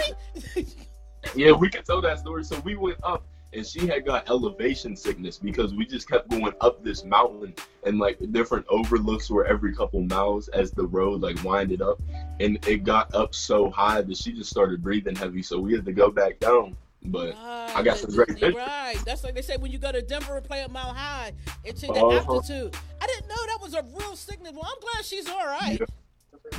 yeah, 1.35 1.53
we 1.53 1.69
can 1.69 1.83
tell 1.85 2.01
that 2.03 2.19
story. 2.19 2.45
So 2.45 2.59
we 2.61 2.77
went 2.77 2.99
up 3.03 3.25
and 3.53 3.67
she 3.67 3.87
had 3.87 4.05
got 4.05 4.29
elevation 4.31 4.97
sickness 4.97 5.39
because 5.39 5.75
we 5.75 5.85
just 5.85 6.09
kept 6.09 6.29
going 6.31 6.53
up 6.61 6.83
this 6.85 7.05
mountain 7.05 7.55
and 7.85 7.99
like 7.99 8.19
different 8.33 8.65
overlooks 8.69 9.29
were 9.29 9.45
every 9.45 9.75
couple 9.75 10.01
miles 10.03 10.49
as 10.49 10.71
the 10.71 10.87
road 10.87 11.21
like 11.21 11.43
winded 11.43 11.83
up 11.83 12.01
and 12.39 12.65
it 12.69 12.85
got 12.85 13.13
up 13.15 13.35
so 13.35 13.69
high 13.71 14.01
that 14.01 14.17
she 14.17 14.33
just 14.33 14.51
started 14.51 14.83
breathing 14.83 15.17
heavy 15.17 15.43
so 15.43 15.59
we 15.59 15.73
had 15.75 15.85
to 15.85 15.93
go 15.93 16.11
back 16.11 16.39
down 16.39 16.77
but 17.03 17.35
right. 17.35 17.73
I 17.75 17.83
got 17.83 17.97
some 17.97 18.11
great 18.11 18.29
pictures. 18.29 18.55
Right, 18.55 18.97
that's 19.07 19.25
like 19.25 19.35
they 19.35 19.41
say 19.41 19.57
when 19.57 19.73
you 19.73 19.79
go 19.79 19.91
to 19.91 20.03
Denver 20.03 20.37
and 20.37 20.45
play 20.45 20.61
at 20.61 20.71
Mile 20.71 20.93
High, 20.93 21.33
it's 21.65 21.83
in 21.83 21.95
the 21.95 21.99
uh-huh. 21.99 22.35
altitude. 22.35 22.77
I 23.01 23.07
didn't 23.07 23.27
know 23.27 23.47
that 23.47 23.59
was 23.59 23.73
a 23.73 23.83
real 23.99 24.17
sickness. 24.17 24.53
Well, 24.53 24.69
I'm 24.71 24.81
glad 24.81 25.05
she's 25.07 25.27
all 25.27 25.47
right. 25.47 25.81
Yep. 25.81 25.91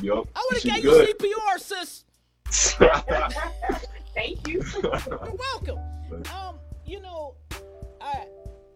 yep. 0.02 0.28
I 0.36 0.47
would 0.50 0.63
have 0.63 0.63
gave 0.63 0.84
you 0.84 1.13
CPR, 1.13 1.60
sis. 1.60 2.06
Thank 4.13 4.47
you. 4.47 4.63
You're 4.84 5.38
welcome. 5.38 5.80
Um, 6.34 6.60
you 6.86 7.02
know, 7.02 7.36
I, 8.02 8.26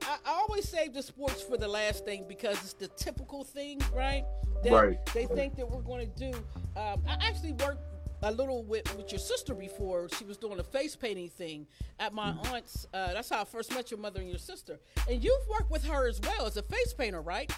I, 0.02 0.18
I 0.26 0.32
always 0.32 0.68
save 0.68 0.94
the 0.94 1.04
sports 1.04 1.42
for 1.42 1.58
the 1.58 1.68
last 1.68 2.06
thing 2.06 2.26
because 2.28 2.58
it's 2.64 2.74
the 2.74 2.88
typical 2.88 3.44
thing, 3.44 3.82
right? 3.94 4.24
That 4.64 4.74
right. 4.74 5.06
They 5.14 5.26
think 5.26 5.56
that 5.58 5.70
we're 5.70 5.82
going 5.82 6.10
to 6.12 6.32
do. 6.32 6.38
Um, 6.80 7.02
I 7.08 7.18
actually 7.22 7.54
worked 7.54 7.84
a 8.24 8.32
little 8.32 8.64
with, 8.64 8.96
with 8.98 9.12
your 9.12 9.20
sister 9.20 9.54
before. 9.54 10.08
She 10.18 10.24
was 10.24 10.38
doing 10.38 10.60
a 10.60 10.64
face 10.64 10.96
painting 10.96 11.30
thing 11.30 11.68
at 12.00 12.14
my 12.14 12.32
mm-hmm. 12.32 12.54
aunt's. 12.54 12.88
Uh, 12.94 13.14
that's 13.14 13.30
how 13.30 13.42
I 13.42 13.46
first 13.46 13.74
met 13.74 13.92
your 13.92 14.00
mother 14.00 14.22
and 14.22 14.30
your 14.30 14.40
sister. 14.40 14.80
And 15.10 15.24
you've 15.24 15.48
worked 15.50 15.70
with 15.70 15.84
her 15.86 16.08
as 16.08 16.20
well 16.22 16.46
as 16.46 16.58
a 16.58 16.64
face 16.64 16.94
painter, 16.94 17.22
right? 17.22 17.52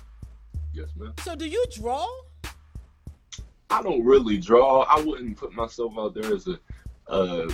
Yes, 0.74 0.90
ma'am. 0.96 1.14
So 1.24 1.36
do 1.36 1.48
you 1.48 1.64
draw? 1.74 2.08
I 3.70 3.82
don't 3.82 4.04
really 4.04 4.38
draw. 4.38 4.84
I 4.84 5.00
wouldn't 5.02 5.38
put 5.38 5.54
myself 5.54 5.94
out 5.98 6.14
there 6.14 6.34
as 6.34 6.48
a 6.48 6.60
uh, 7.10 7.50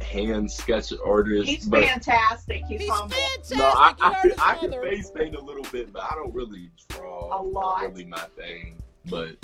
hand 0.00 0.50
sketch 0.50 0.92
artist. 1.04 1.48
He's 1.48 1.66
but, 1.66 1.84
fantastic. 1.84 2.64
He's, 2.66 2.82
He's 2.82 2.90
humble. 2.90 3.16
fantastic. 3.16 3.58
No, 3.58 3.64
I, 3.66 3.94
I, 4.00 4.52
I, 4.52 4.54
can 4.56 4.72
face 4.72 5.10
paint 5.10 5.34
a 5.34 5.40
little 5.40 5.66
bit, 5.70 5.92
but 5.92 6.02
I 6.02 6.14
don't 6.14 6.34
really 6.34 6.70
draw. 6.88 7.40
A 7.40 7.42
lot. 7.42 7.82
Not 7.82 7.90
really 7.90 8.04
my 8.06 8.24
thing, 8.36 8.80
but 9.06 9.36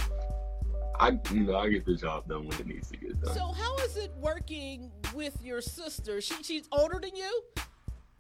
I, 0.98 1.18
you 1.32 1.40
know, 1.40 1.56
I 1.56 1.68
get 1.68 1.84
the 1.84 1.94
job 1.94 2.28
done 2.28 2.46
when 2.46 2.58
it 2.58 2.66
needs 2.66 2.90
to 2.90 2.96
get 2.96 3.20
done. 3.20 3.34
So 3.34 3.52
how 3.52 3.76
is 3.78 3.96
it 3.96 4.12
working 4.18 4.90
with 5.14 5.36
your 5.42 5.60
sister? 5.60 6.20
She, 6.20 6.42
she's 6.42 6.68
older 6.72 6.98
than 7.00 7.14
you. 7.14 7.42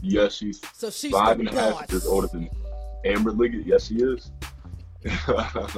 Yes, 0.00 0.34
she's. 0.34 0.60
So 0.74 0.90
she's 0.90 1.12
five 1.12 1.40
and 1.40 1.48
a 1.48 1.52
half 1.52 1.90
years 1.90 2.06
older 2.06 2.28
than 2.28 2.42
me. 2.42 2.50
Amber 3.04 3.32
Liggett. 3.32 3.66
Yes, 3.66 3.86
she 3.86 3.96
is. 3.96 4.30
what 5.26 5.46
have 5.54 5.76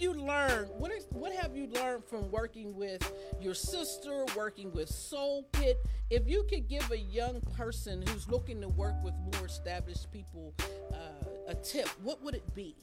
you 0.00 0.14
learned? 0.14 0.70
What 0.78 0.92
is 0.92 1.06
what 1.10 1.32
have 1.32 1.56
you 1.56 1.66
learned 1.68 2.04
from 2.04 2.30
working 2.30 2.74
with 2.74 3.12
your 3.40 3.54
sister, 3.54 4.24
working 4.36 4.72
with 4.72 4.88
Soul 4.88 5.44
Pit? 5.52 5.78
If 6.08 6.26
you 6.26 6.44
could 6.48 6.68
give 6.68 6.90
a 6.90 6.98
young 6.98 7.40
person 7.56 8.02
who's 8.06 8.28
looking 8.28 8.60
to 8.62 8.68
work 8.68 8.94
with 9.04 9.14
more 9.34 9.46
established 9.46 10.10
people 10.10 10.54
uh, 10.92 11.48
a 11.48 11.54
tip, 11.54 11.88
what 12.02 12.22
would 12.22 12.34
it 12.34 12.54
be? 12.54 12.74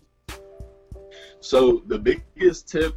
So 1.40 1.84
the 1.88 1.98
biggest 1.98 2.70
tip 2.70 2.96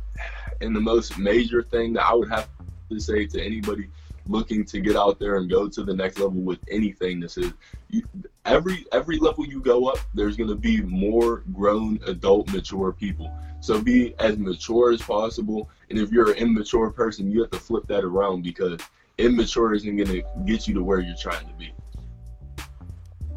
and 0.61 0.75
the 0.75 0.81
most 0.81 1.19
major 1.19 1.63
thing 1.63 1.93
that 1.95 2.05
I 2.05 2.15
would 2.15 2.31
have 2.31 2.49
to 2.91 3.01
say 3.01 3.27
to 3.27 3.43
anybody 3.43 3.89
looking 4.27 4.65
to 4.67 4.81
get 4.81 4.97
out 4.97 5.19
there 5.19 5.37
and 5.37 5.51
go 5.51 5.69
to 5.69 5.83
the 5.83 5.95
next 5.95 6.19
level 6.19 6.41
with 6.41 6.61
anything 6.71 7.21
this 7.21 7.37
is 7.37 7.53
you, 7.89 8.03
every 8.45 8.87
every 8.93 9.19
level 9.19 9.47
you 9.47 9.61
go 9.61 9.89
up 9.89 9.99
there's 10.15 10.37
going 10.37 10.49
to 10.49 10.57
be 10.57 10.81
more 10.83 11.45
grown 11.53 12.01
adult 12.07 12.51
mature 12.53 12.93
people. 12.93 13.33
So 13.61 13.81
be 13.81 14.15
as 14.19 14.39
mature 14.39 14.93
as 14.93 15.03
possible 15.03 15.69
and 15.91 15.99
if 15.99 16.11
you're 16.11 16.31
an 16.31 16.39
immature 16.39 16.91
person 16.91 17.31
you 17.31 17.41
have 17.43 17.51
to 17.51 17.59
flip 17.59 17.87
that 17.89 18.05
around 18.05 18.43
because 18.43 18.81
immature 19.19 19.75
isn't 19.75 19.97
going 19.97 20.09
to 20.09 20.23
get 20.47 20.67
you 20.67 20.75
to 20.75 20.83
where 20.83 21.01
you're 21.01 21.17
trying 21.17 21.47
to 21.47 21.55
be. 21.55 21.73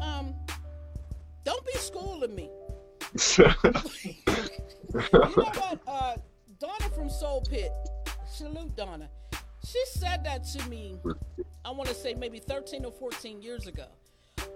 Um 0.00 0.34
don't 1.44 1.64
be 1.66 1.74
schooling 1.74 2.34
me. 2.34 2.50
You 4.94 5.02
know 5.12 5.28
what 5.28 5.80
uh 5.88 6.14
donna 6.60 6.88
from 6.94 7.10
soul 7.10 7.40
pit 7.40 7.72
salute 8.34 8.76
donna. 8.76 9.08
She 9.66 9.80
said 9.86 10.24
that 10.24 10.44
to 10.44 10.68
me, 10.68 10.98
I 11.64 11.70
want 11.70 11.88
to 11.88 11.94
say 11.94 12.14
maybe 12.14 12.38
13 12.38 12.84
or 12.84 12.92
14 12.92 13.40
years 13.40 13.66
ago. 13.66 13.86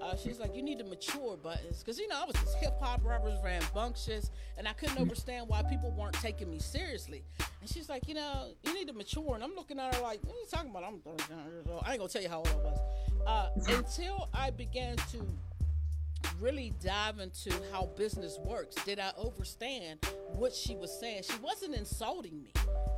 Uh, 0.01 0.16
she's 0.16 0.38
like, 0.38 0.55
you 0.55 0.62
need 0.62 0.79
to 0.79 0.85
mature, 0.85 1.37
buttons, 1.37 1.81
because 1.81 1.98
you 1.98 2.09
know 2.09 2.20
I 2.22 2.24
was 2.24 2.35
this 2.37 2.55
hip 2.55 2.74
hop 2.81 3.05
rapper, 3.05 3.37
rambunctious, 3.42 4.31
and 4.57 4.66
I 4.66 4.72
couldn't 4.72 4.98
understand 4.98 5.48
why 5.48 5.62
people 5.62 5.90
weren't 5.90 6.14
taking 6.14 6.51
me 6.51 6.59
seriously. 6.59 7.24
And 7.61 7.68
she's 7.68 7.88
like, 7.88 8.09
you 8.09 8.14
know, 8.14 8.48
you 8.64 8.74
need 8.74 8.88
to 8.88 8.94
mature, 8.94 9.35
and 9.35 9.44
I'm 9.44 9.55
looking 9.55 9.79
at 9.79 9.94
her 9.94 10.03
like, 10.03 10.20
what 10.24 10.37
are 10.37 10.40
you 10.40 10.46
talking 10.51 10.70
about? 10.70 10.85
I'm 10.85 11.01
39 11.01 11.38
years 11.51 11.66
old. 11.70 11.83
I 11.85 11.90
ain't 11.92 11.98
gonna 11.98 12.09
tell 12.09 12.22
you 12.22 12.29
how 12.29 12.38
old 12.38 12.48
I 12.48 12.57
was. 12.57 12.79
Uh, 13.27 13.48
until 13.77 14.29
I 14.33 14.51
began 14.51 14.96
to 15.12 15.27
really 16.40 16.72
dive 16.83 17.18
into 17.18 17.52
how 17.72 17.87
business 17.96 18.38
works, 18.44 18.76
did 18.85 18.98
I 18.98 19.12
understand 19.18 20.00
what 20.35 20.54
she 20.54 20.76
was 20.76 20.98
saying? 20.98 21.22
She 21.24 21.38
wasn't 21.40 21.74
insulting 21.74 22.42
me 22.42 22.52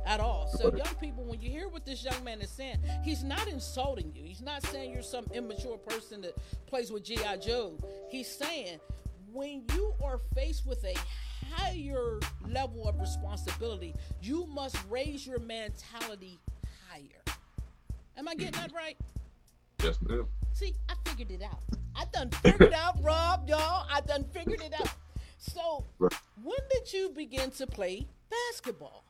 at 0.05 0.19
all. 0.19 0.47
So, 0.57 0.75
young 0.75 0.95
people, 0.99 1.23
when 1.23 1.41
you 1.41 1.49
hear 1.49 1.67
what 1.67 1.85
this 1.85 2.03
young 2.03 2.23
man 2.23 2.41
is 2.41 2.49
saying, 2.49 2.77
he's 3.03 3.23
not 3.23 3.47
insulting 3.47 4.11
you. 4.13 4.23
He's 4.23 4.41
not 4.41 4.63
saying 4.67 4.91
you're 4.91 5.01
some 5.01 5.25
immature 5.33 5.77
person 5.77 6.21
that 6.21 6.37
plays 6.67 6.91
with 6.91 7.03
G.I. 7.03 7.37
Joe. 7.37 7.77
He's 8.09 8.27
saying 8.27 8.79
when 9.31 9.63
you 9.73 9.93
are 10.03 10.19
faced 10.35 10.65
with 10.65 10.83
a 10.83 10.95
higher 11.53 12.19
level 12.47 12.87
of 12.87 12.99
responsibility, 12.99 13.95
you 14.21 14.45
must 14.47 14.77
raise 14.89 15.25
your 15.25 15.39
mentality 15.39 16.39
higher. 16.89 17.37
Am 18.17 18.27
I 18.27 18.35
getting 18.35 18.59
that 18.59 18.73
right? 18.73 18.97
Yes, 19.81 19.97
ma'am. 20.01 20.27
See, 20.53 20.75
I 20.89 20.93
figured 21.05 21.31
it 21.31 21.41
out. 21.41 21.63
I 21.95 22.05
done 22.13 22.29
figured 22.31 22.73
out, 22.73 22.97
Rob, 23.01 23.47
y'all. 23.47 23.85
I 23.91 24.01
done 24.01 24.25
figured 24.31 24.61
it 24.61 24.73
out. 24.79 24.89
So, 25.37 25.85
when 25.99 26.57
did 26.69 26.93
you 26.93 27.09
begin 27.09 27.51
to 27.51 27.67
play 27.67 28.07
basketball? 28.29 29.03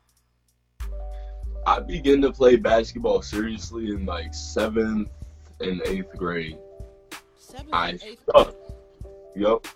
I 1.66 1.80
began 1.80 2.22
to 2.22 2.32
play 2.32 2.56
basketball 2.56 3.22
seriously 3.22 3.88
in 3.92 4.06
like 4.06 4.34
seventh 4.34 5.10
and 5.60 5.82
eighth 5.86 6.16
grade. 6.18 6.58
Seventh 7.38 7.70
I 7.74 7.90
and 7.90 8.04
eighth. 8.04 8.24
sucked. 8.34 8.72
Yep. 9.36 9.68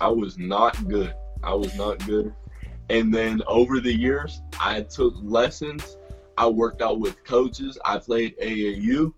I 0.00 0.08
was 0.08 0.38
not 0.38 0.88
good. 0.88 1.14
I 1.42 1.54
was 1.54 1.74
not 1.76 2.04
good. 2.06 2.34
And 2.90 3.12
then 3.12 3.42
over 3.46 3.80
the 3.80 3.92
years, 3.92 4.40
I 4.60 4.82
took 4.82 5.14
lessons. 5.22 5.96
I 6.36 6.46
worked 6.46 6.82
out 6.82 6.98
with 7.00 7.22
coaches. 7.24 7.78
I 7.84 7.98
played 7.98 8.36
AAU, 8.38 9.12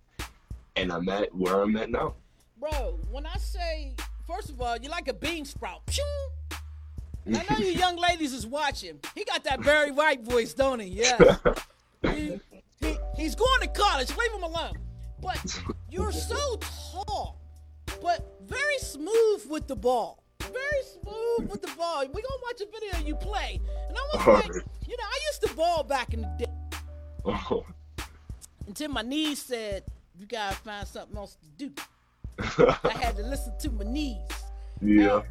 and 0.77 0.93
I'm 0.93 1.09
at 1.09 1.35
where 1.35 1.63
I'm 1.63 1.77
at 1.77 1.91
now. 1.91 2.15
Bro, 2.59 2.96
when 3.17 3.25
I 3.25 3.39
say, 3.39 3.95
first 4.27 4.51
of 4.51 4.61
all, 4.61 4.77
you're 4.77 4.91
like 4.91 5.09
a 5.09 5.15
bean 5.15 5.47
sprout. 5.47 5.87
Pew! 5.87 6.05
I 7.29 7.47
know 7.49 7.57
you 7.57 7.73
young 7.73 7.97
ladies 7.97 8.35
is 8.35 8.47
watching. 8.47 9.01
He 9.15 9.25
got 9.25 9.43
that 9.45 9.63
Barry 9.63 9.91
White 9.91 10.21
voice, 10.21 10.53
don't 10.53 10.81
he? 10.81 10.89
Yeah. 10.89 11.37
He, 12.03 12.39
he, 12.81 12.97
he's 13.17 13.35
going 13.35 13.61
to 13.63 13.69
college. 13.69 14.15
Leave 14.17 14.31
him 14.33 14.43
alone. 14.45 14.79
But 15.21 15.59
you're 15.91 16.13
so 16.13 16.37
tall, 16.93 17.41
but 18.01 18.39
very 18.47 18.79
smooth 18.79 19.47
with 19.49 19.67
the 19.67 19.75
ball. 19.75 20.23
Very 20.41 20.83
smooth 20.93 21.51
with 21.51 21.63
the 21.63 21.73
ball. 21.77 22.01
We're 22.01 22.13
going 22.13 22.23
to 22.23 22.43
watch 22.43 22.61
a 22.61 22.67
video 22.67 23.01
of 23.01 23.09
you 23.09 23.17
play. 23.17 23.61
And 23.89 23.97
I 23.97 24.17
was 24.17 24.27
like, 24.27 24.55
you 24.87 24.97
know, 24.97 25.05
I 25.05 25.21
used 25.33 25.43
to 25.47 25.55
ball 25.57 25.83
back 25.83 26.15
in 26.15 26.21
the 26.21 26.33
day 26.39 26.47
Oh, 27.25 27.65
until 28.69 28.91
my 28.91 29.03
knees 29.03 29.43
said, 29.43 29.83
you 30.17 30.27
got 30.27 30.53
to 30.53 30.57
find 30.59 30.87
something 30.87 31.17
else 31.17 31.37
to 31.37 31.49
do. 31.67 31.73
I 32.39 32.99
had 33.01 33.17
to 33.17 33.23
listen 33.23 33.55
to 33.61 33.71
my 33.71 33.85
knees. 33.85 34.19
yeah. 34.83 35.23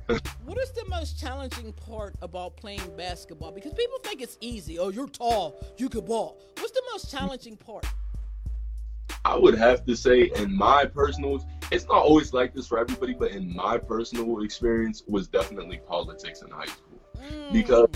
What 0.43 0.57
is 0.57 0.71
the 0.71 0.85
most 0.89 1.19
challenging 1.19 1.71
part 1.73 2.15
about 2.21 2.57
playing 2.57 2.95
basketball? 2.97 3.51
Because 3.51 3.73
people 3.73 3.99
think 4.03 4.21
it's 4.21 4.37
easy. 4.41 4.79
Oh, 4.79 4.89
you're 4.89 5.07
tall, 5.07 5.63
you 5.77 5.89
can 5.89 6.05
ball. 6.05 6.39
What's 6.57 6.71
the 6.71 6.83
most 6.91 7.11
challenging 7.11 7.57
part? 7.57 7.85
I 9.23 9.35
would 9.35 9.57
have 9.57 9.85
to 9.85 9.95
say, 9.95 10.31
in 10.35 10.55
my 10.55 10.85
personal, 10.85 11.43
it's 11.71 11.85
not 11.85 11.97
always 11.97 12.33
like 12.33 12.53
this 12.53 12.67
for 12.67 12.77
everybody, 12.77 13.13
but 13.13 13.31
in 13.31 13.55
my 13.55 13.77
personal 13.77 14.41
experience, 14.43 15.03
was 15.07 15.27
definitely 15.27 15.77
politics 15.77 16.41
in 16.41 16.51
high 16.51 16.65
school. 16.65 16.99
Mm. 17.17 17.51
Because 17.51 17.87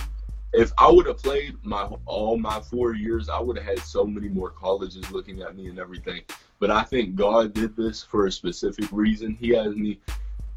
if 0.54 0.72
I 0.78 0.92
would 0.92 1.06
have 1.06 1.18
played 1.18 1.58
my 1.64 1.84
all 2.06 2.38
my 2.38 2.60
four 2.60 2.96
years, 2.96 3.30
I 3.30 3.40
would 3.40 3.58
have 3.58 3.66
had 3.66 3.80
so 3.80 4.06
many 4.06 4.28
more 4.28 4.50
colleges 4.50 5.12
looking 5.12 5.42
at 5.42 5.56
me 5.56 5.68
and 5.68 5.80
everything. 5.80 6.22
But 6.60 6.72
I 6.72 6.84
think 6.84 7.16
God 7.16 7.54
did 7.54 7.76
this 7.76 8.04
for 8.04 8.26
a 8.28 8.32
specific 8.32 8.86
reason. 8.92 9.36
He 9.40 9.50
has 9.50 9.76
me 9.76 10.00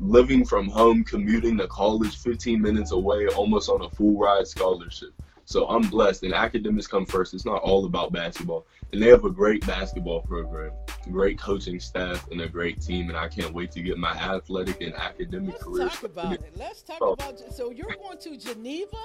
living 0.00 0.44
from 0.44 0.68
home, 0.68 1.04
commuting 1.04 1.56
to 1.58 1.68
college 1.68 2.16
15 2.18 2.60
minutes 2.60 2.90
away, 2.90 3.28
almost 3.28 3.68
on 3.68 3.82
a 3.82 3.90
full 3.90 4.18
ride 4.18 4.46
scholarship. 4.48 5.10
So 5.44 5.66
I'm 5.68 5.82
blessed, 5.82 6.22
and 6.24 6.34
academics 6.34 6.86
come 6.86 7.04
first. 7.04 7.34
It's 7.34 7.44
not 7.44 7.62
all 7.62 7.84
about 7.84 8.12
basketball, 8.12 8.66
and 8.92 9.02
they 9.02 9.08
have 9.08 9.24
a 9.24 9.30
great 9.30 9.64
basketball 9.66 10.22
program, 10.22 10.72
great 11.10 11.38
coaching 11.38 11.78
staff, 11.78 12.28
and 12.30 12.40
a 12.40 12.48
great 12.48 12.80
team. 12.80 13.08
And 13.08 13.16
I 13.18 13.28
can't 13.28 13.52
wait 13.52 13.70
to 13.72 13.82
get 13.82 13.98
my 13.98 14.12
athletic 14.12 14.80
and 14.80 14.94
academic 14.94 15.52
Let's 15.54 15.64
career. 15.64 15.88
talk 15.88 16.02
about 16.04 16.32
it. 16.34 16.52
Let's 16.56 16.82
talk 16.82 16.98
Oh. 17.00 17.12
about 17.12 17.40
it. 17.40 17.52
So 17.52 17.70
you're 17.70 17.94
going 17.94 18.18
to 18.18 18.36
Geneva? 18.36 18.96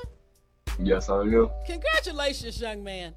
Yes, 0.79 1.09
I 1.09 1.21
am. 1.21 1.49
Congratulations, 1.65 2.61
young 2.61 2.83
man. 2.83 3.13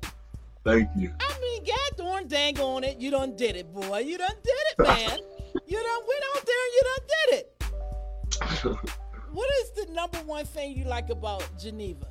Thank 0.64 0.90
you. 0.96 1.12
I 1.20 1.40
mean, 1.40 1.64
God 1.64 1.96
darn 1.96 2.29
dang 2.29 2.61
on 2.61 2.85
it. 2.85 3.01
You 3.01 3.11
done 3.11 3.37
did 3.37 3.57
it, 3.57 3.73
boy. 3.73 3.99
You 3.99 4.18
done 4.18 4.37
did 4.44 4.53
it, 4.53 4.79
man. 4.79 5.18
you 5.66 5.79
done 5.79 6.03
went 6.07 6.25
out 6.35 6.46
there 6.46 6.64
and 6.64 6.75
you 6.75 6.83
done 6.85 7.07
did 7.09 7.38
it. 7.38 8.90
What 9.33 9.49
is 9.62 9.70
the 9.70 9.92
number 9.92 10.18
one 10.18 10.44
thing 10.44 10.77
you 10.77 10.85
like 10.85 11.09
about 11.09 11.44
Geneva? 11.57 12.09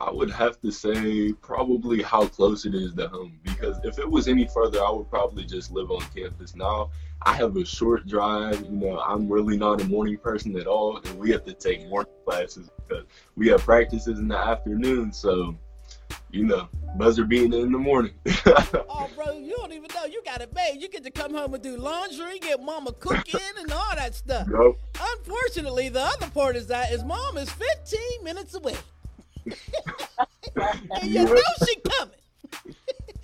I 0.00 0.10
would 0.10 0.30
have 0.30 0.60
to 0.60 0.72
say 0.72 1.32
probably 1.32 2.02
how 2.02 2.26
close 2.26 2.66
it 2.66 2.74
is 2.74 2.92
to 2.94 3.08
home 3.08 3.38
because 3.44 3.78
if 3.84 3.98
it 3.98 4.10
was 4.10 4.26
any 4.26 4.46
further, 4.48 4.84
I 4.84 4.90
would 4.90 5.08
probably 5.08 5.44
just 5.44 5.70
live 5.70 5.90
on 5.90 6.00
campus. 6.14 6.56
Now 6.56 6.90
I 7.22 7.34
have 7.34 7.56
a 7.56 7.64
short 7.64 8.06
drive. 8.06 8.60
You 8.62 8.72
know, 8.72 8.98
I'm 8.98 9.28
really 9.28 9.56
not 9.56 9.80
a 9.80 9.84
morning 9.84 10.18
person 10.18 10.58
at 10.58 10.66
all, 10.66 10.98
and 10.98 11.18
we 11.18 11.30
have 11.30 11.44
to 11.44 11.54
take 11.54 11.88
morning 11.88 12.12
classes 12.24 12.68
because 12.86 13.06
we 13.36 13.48
have 13.48 13.62
practices 13.62 14.18
in 14.18 14.28
the 14.28 14.36
afternoon. 14.36 15.12
So, 15.12 15.56
you 16.36 16.44
know, 16.44 16.68
buzzer 16.96 17.24
beating 17.24 17.54
in 17.54 17.72
the 17.72 17.78
morning. 17.78 18.12
Oh, 18.88 19.10
bro, 19.14 19.32
you 19.32 19.54
don't 19.56 19.72
even 19.72 19.88
know. 19.94 20.04
You 20.06 20.22
got 20.24 20.40
it 20.40 20.54
made. 20.54 20.78
You 20.80 20.88
get 20.88 21.04
to 21.04 21.10
come 21.10 21.34
home 21.34 21.52
and 21.54 21.62
do 21.62 21.76
laundry, 21.76 22.38
get 22.38 22.62
mama 22.62 22.92
cooking, 22.92 23.40
and 23.58 23.70
all 23.70 23.94
that 23.94 24.14
stuff. 24.14 24.48
Yup. 24.48 24.76
Unfortunately, 25.18 25.88
the 25.88 26.00
other 26.00 26.28
part 26.30 26.56
is 26.56 26.66
that 26.68 26.88
his 26.88 27.04
mom 27.04 27.36
is 27.36 27.50
15 27.50 28.24
minutes 28.24 28.54
away. 28.54 28.74
and 29.46 31.10
you 31.10 31.24
know 31.24 31.42
she 31.66 31.76
coming. 31.76 32.14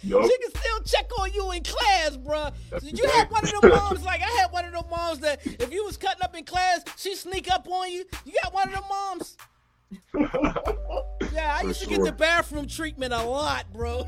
Yup. 0.03 0.25
She 0.25 0.38
can 0.38 0.51
still 0.51 0.83
check 0.85 1.11
on 1.20 1.33
you 1.33 1.53
in 1.53 1.62
class, 1.62 2.16
bruh. 2.16 2.53
That's 2.70 2.85
Did 2.85 2.98
you 2.98 3.09
have 3.09 3.31
one 3.31 3.44
of 3.44 3.61
them 3.61 3.70
moms 3.70 4.05
like 4.05 4.20
I 4.20 4.31
had 4.40 4.53
one 4.53 4.64
of 4.64 4.72
them 4.72 4.85
moms 4.90 5.20
that 5.20 5.46
if 5.46 5.72
you 5.72 5.85
was 5.85 5.96
cutting 5.96 6.22
up 6.22 6.37
in 6.37 6.44
class, 6.44 6.83
she 6.96 7.14
sneak 7.14 7.51
up 7.51 7.66
on 7.68 7.90
you. 7.90 8.05
You 8.25 8.35
got 8.42 8.53
one 8.53 8.68
of 8.68 8.75
them 8.75 8.85
moms. 8.88 9.37
Yeah, 11.33 11.55
I 11.57 11.61
For 11.62 11.68
used 11.68 11.83
to 11.83 11.88
get 11.88 12.02
the 12.05 12.12
bathroom 12.12 12.66
treatment 12.66 13.12
a 13.14 13.22
lot, 13.22 13.72
bro. 13.72 14.05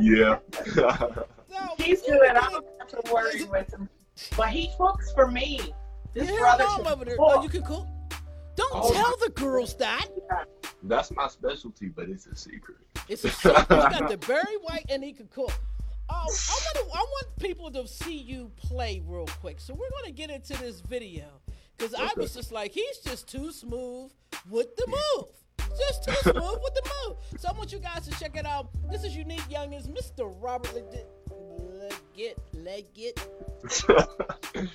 yeah. 0.00 0.38
No, 1.50 1.74
He's 1.78 2.02
doing 2.02 2.18
good. 2.20 2.28
can 2.28 2.36
I 2.36 2.50
don't 2.50 2.66
have 2.78 2.88
to 3.04 3.12
worry 3.12 3.42
with 3.44 3.72
him. 3.72 3.88
But 4.36 4.48
he 4.50 4.70
cooks 4.78 5.12
for 5.12 5.26
me. 5.30 5.60
This 6.14 6.30
Yeah, 6.30 6.36
brother 6.38 6.64
mom 6.64 6.82
can 6.84 6.92
over 6.92 7.04
there. 7.04 7.16
cook. 7.16 7.26
Oh, 7.36 7.42
you 7.42 7.48
can 7.48 7.62
cook. 7.62 7.86
Don't 8.54 8.70
Oh, 8.74 8.92
tell 8.92 9.16
the 9.24 9.30
girls 9.30 9.74
that. 9.76 10.06
That's 10.84 11.10
my 11.12 11.26
specialty, 11.28 11.88
but 11.88 12.08
it's 12.08 12.26
a 12.26 12.36
secret. 12.36 12.76
It's 13.08 13.24
a 13.24 13.30
secret. 13.30 13.66
you 13.70 13.76
got 13.76 14.08
the 14.08 14.18
Barry 14.26 14.56
White 14.62 14.86
and 14.88 15.02
he 15.02 15.12
can 15.12 15.26
cook. 15.28 15.52
Oh, 16.10 16.14
I 16.14 16.24
want 16.26 16.74
to. 16.76 16.80
I 16.94 16.98
want 17.00 17.26
people 17.40 17.70
to 17.72 17.86
see 17.88 18.16
you 18.16 18.50
play 18.56 19.02
real 19.04 19.26
quick. 19.40 19.58
So 19.60 19.74
we're 19.74 19.90
gonna 20.00 20.12
get 20.12 20.30
into 20.30 20.56
this 20.58 20.80
video 20.80 21.24
because 21.78 21.94
I 21.94 22.10
was 22.16 22.34
just 22.34 22.50
like, 22.50 22.72
he's 22.72 22.98
just 22.98 23.28
too 23.28 23.52
smooth 23.52 24.10
with 24.50 24.74
the 24.76 24.86
move. 24.86 25.26
Just 25.78 26.04
too 26.04 26.14
smooth 26.22 26.58
with 26.62 26.74
the 26.74 26.90
move. 27.06 27.16
So 27.38 27.48
I 27.48 27.52
want 27.56 27.72
you 27.72 27.78
guys 27.78 28.08
to 28.08 28.18
check 28.18 28.36
it 28.36 28.46
out. 28.46 28.70
This 28.90 29.04
is 29.04 29.16
unique 29.16 29.48
youngins, 29.48 29.88
Mr. 29.88 30.34
Robert 30.40 30.74
Leggett. 30.74 32.38
Leggett. 32.52 33.28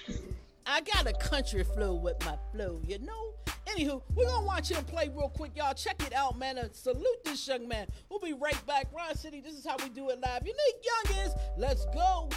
I 0.65 0.81
got 0.81 1.07
a 1.07 1.13
country 1.13 1.63
flow 1.63 1.95
with 1.95 2.23
my 2.25 2.37
flow, 2.53 2.79
you 2.87 2.99
know? 2.99 3.33
Anywho, 3.67 4.01
we're 4.15 4.25
gonna 4.27 4.45
watch 4.45 4.69
him 4.69 4.83
play 4.85 5.09
real 5.09 5.29
quick, 5.29 5.51
y'all. 5.55 5.73
Check 5.73 6.03
it 6.05 6.13
out, 6.13 6.37
man. 6.37 6.57
And 6.57 6.73
salute 6.73 7.23
this 7.25 7.47
young 7.47 7.67
man. 7.67 7.87
We'll 8.09 8.19
be 8.19 8.33
right 8.33 8.65
back. 8.65 8.87
Ron 8.95 9.15
City, 9.15 9.41
this 9.41 9.53
is 9.53 9.65
how 9.65 9.75
we 9.77 9.89
do 9.89 10.09
it 10.09 10.19
live. 10.21 10.43
Unique 10.45 10.57
youngins, 11.05 11.37
let's 11.57 11.85
go. 11.87 12.29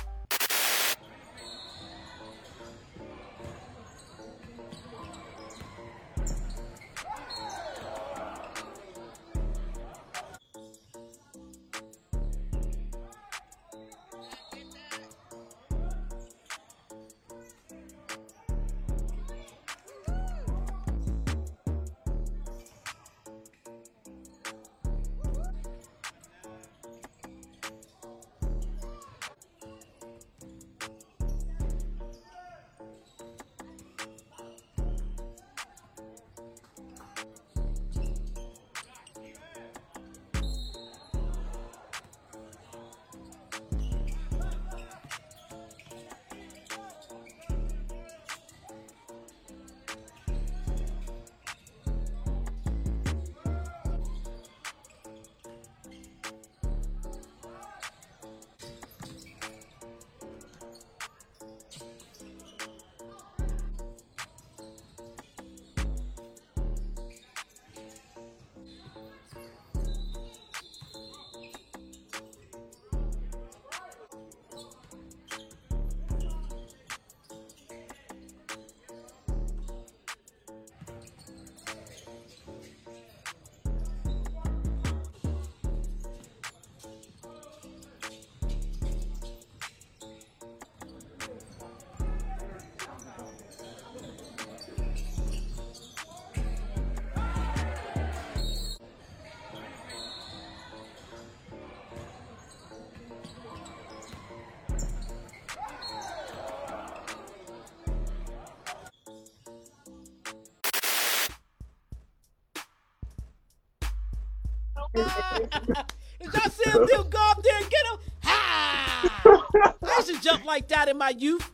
Did 114.94 116.32
y'all 116.32 116.50
see 116.50 116.70
him 116.70 116.86
do 116.86 117.04
go 117.10 117.18
up 117.18 117.42
there 117.42 117.56
and 117.56 117.70
get 117.70 117.86
him? 117.86 117.98
Ha! 118.24 119.48
I 119.82 119.96
used 119.96 120.14
to 120.14 120.20
jump 120.20 120.44
like 120.44 120.68
that 120.68 120.88
in 120.88 120.96
my 120.98 121.10
youth. 121.10 121.50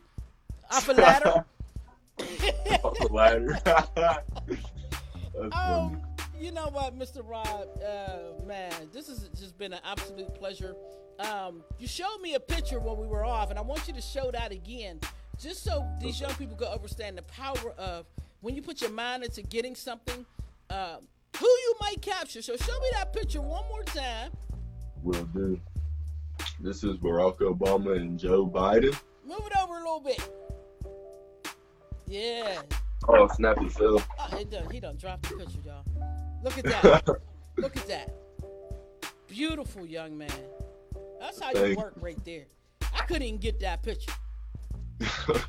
Off 0.71 0.87
a 0.89 0.93
ladder. 0.93 1.45
Off 2.83 2.97
the 2.99 3.09
ladder. 3.11 3.59
Funny. 5.33 5.51
Um, 5.51 6.01
you 6.39 6.51
know 6.51 6.67
what, 6.71 6.97
Mr. 6.97 7.27
Rob? 7.27 7.67
Uh, 7.83 8.45
man, 8.45 8.71
this 8.91 9.07
has 9.07 9.29
just 9.39 9.57
been 9.57 9.73
an 9.73 9.79
absolute 9.85 10.33
pleasure. 10.35 10.75
Um, 11.19 11.63
you 11.79 11.87
showed 11.87 12.19
me 12.21 12.35
a 12.35 12.39
picture 12.39 12.79
when 12.79 12.97
we 12.97 13.07
were 13.07 13.23
off, 13.23 13.49
and 13.49 13.59
I 13.59 13.61
want 13.61 13.87
you 13.87 13.93
to 13.93 14.01
show 14.01 14.31
that 14.31 14.51
again, 14.51 14.99
just 15.39 15.63
so 15.63 15.85
these 15.99 16.19
young 16.19 16.33
people 16.35 16.55
can 16.55 16.67
understand 16.67 17.17
the 17.17 17.21
power 17.23 17.71
of 17.77 18.05
when 18.41 18.55
you 18.55 18.61
put 18.61 18.81
your 18.81 18.89
mind 18.91 19.23
into 19.23 19.41
getting 19.41 19.75
something. 19.75 20.25
Um, 20.69 21.07
who 21.37 21.47
you 21.47 21.75
might 21.79 22.01
capture. 22.01 22.41
So 22.41 22.55
show 22.55 22.79
me 22.79 22.87
that 22.93 23.13
picture 23.13 23.41
one 23.41 23.63
more 23.69 23.83
time. 23.83 24.31
Will 25.01 25.25
do. 25.25 25.59
This 26.59 26.83
is 26.83 26.97
Barack 26.97 27.37
Obama 27.39 27.95
and 27.95 28.17
Joe 28.17 28.47
Biden. 28.47 28.95
Move 29.25 29.41
it 29.45 29.53
over 29.61 29.75
a 29.75 29.79
little 29.79 29.99
bit. 29.99 30.29
Yeah. 32.07 32.61
Oh, 33.07 33.27
snappy 33.27 33.69
Phil. 33.69 34.01
Oh, 34.19 34.37
it 34.37 34.49
done. 34.49 34.69
He 34.69 34.79
done 34.79 34.97
dropped 34.97 35.29
the 35.29 35.35
picture, 35.35 35.59
y'all. 35.65 35.83
Look 36.43 36.57
at 36.57 36.63
that. 36.65 37.07
Look 37.57 37.77
at 37.77 37.87
that. 37.87 38.13
Beautiful 39.27 39.85
young 39.85 40.17
man. 40.17 40.29
That's 41.19 41.39
how 41.39 41.51
you 41.51 41.75
work 41.75 41.93
right 41.97 42.23
there. 42.23 42.45
I 42.93 43.05
couldn't 43.05 43.23
even 43.23 43.39
get 43.39 43.59
that 43.61 43.81
picture. 43.81 44.11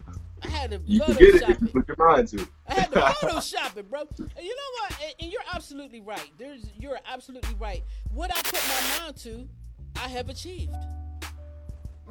I 0.45 0.49
had 0.49 0.71
to 0.73 0.81
you 0.85 1.01
can 1.01 1.15
get 1.15 1.23
it 1.23 1.43
Photoshop 1.43 1.51
if 1.51 1.61
you 1.61 1.69
put 1.69 1.89
your 1.89 2.09
mind 2.09 2.29
to. 2.29 2.49
I 2.69 2.75
had 2.75 2.93
to 2.93 3.01
Photoshop 3.01 3.77
it, 3.77 3.91
bro. 3.91 4.01
And 4.01 4.09
you 4.19 4.55
know 4.55 4.81
what? 4.81 5.01
And, 5.03 5.15
and 5.21 5.33
you're 5.33 5.43
absolutely 5.53 6.01
right. 6.01 6.31
There's, 6.39 6.67
you're 6.79 6.99
absolutely 7.11 7.55
right. 7.55 7.83
What 8.13 8.31
I 8.31 8.41
put 8.43 8.63
my 8.69 8.99
mind 9.01 9.17
to, 9.19 9.49
I 10.03 10.09
have 10.09 10.29
achieved. 10.29 10.75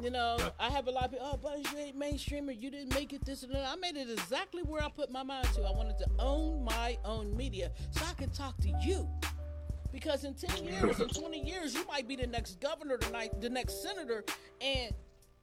You 0.02 0.10
know, 0.10 0.36
I 0.58 0.70
have 0.70 0.88
a 0.88 0.90
lot 0.90 1.04
of 1.04 1.10
people. 1.12 1.28
Oh, 1.32 1.38
but 1.40 1.58
you 1.72 1.78
ain't 1.78 1.96
mainstream, 1.96 2.48
or 2.48 2.52
you 2.52 2.70
didn't 2.70 2.92
make 2.94 3.12
it 3.12 3.24
this 3.24 3.44
and 3.44 3.54
that. 3.54 3.66
I 3.68 3.76
made 3.76 3.96
it 3.96 4.10
exactly 4.10 4.62
where 4.62 4.82
I 4.82 4.88
put 4.88 5.10
my 5.12 5.22
mind 5.22 5.46
to. 5.54 5.62
I 5.62 5.70
wanted 5.70 5.98
to 5.98 6.06
own 6.18 6.64
my 6.64 6.98
own 7.04 7.36
media, 7.36 7.70
so 7.92 8.04
I 8.04 8.12
could 8.14 8.34
talk 8.34 8.56
to 8.62 8.68
you. 8.82 9.08
Because 9.92 10.24
in 10.24 10.34
10 10.34 10.64
years, 10.64 10.98
in 10.98 11.08
20 11.08 11.40
years, 11.40 11.74
you 11.74 11.86
might 11.86 12.08
be 12.08 12.16
the 12.16 12.26
next 12.26 12.58
governor, 12.58 12.96
the, 12.96 13.08
night, 13.10 13.40
the 13.40 13.48
next 13.48 13.80
senator, 13.80 14.24
and 14.60 14.92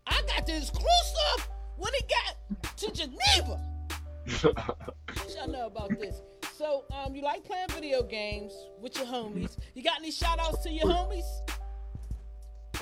I 0.06 0.22
got 0.28 0.46
the 0.46 0.58
exclusive 0.58 1.50
when 1.78 1.92
it 1.94 2.10
got 2.10 2.78
to 2.78 2.92
Geneva. 2.92 3.60
Y'all 5.36 5.48
know 5.48 5.68
about 5.68 5.90
this. 6.00 6.22
So, 6.56 6.86
um, 6.94 7.16
you 7.16 7.24
like 7.24 7.44
playing 7.44 7.70
video 7.70 8.04
games 8.04 8.54
with 8.80 8.96
your 8.96 9.08
homies. 9.08 9.58
You 9.74 9.84
got 9.84 10.00
any 10.00 10.12
shout 10.12 10.40
outs 10.40 10.64
to 10.64 10.72
your 10.72 10.86
homies? 10.86 11.26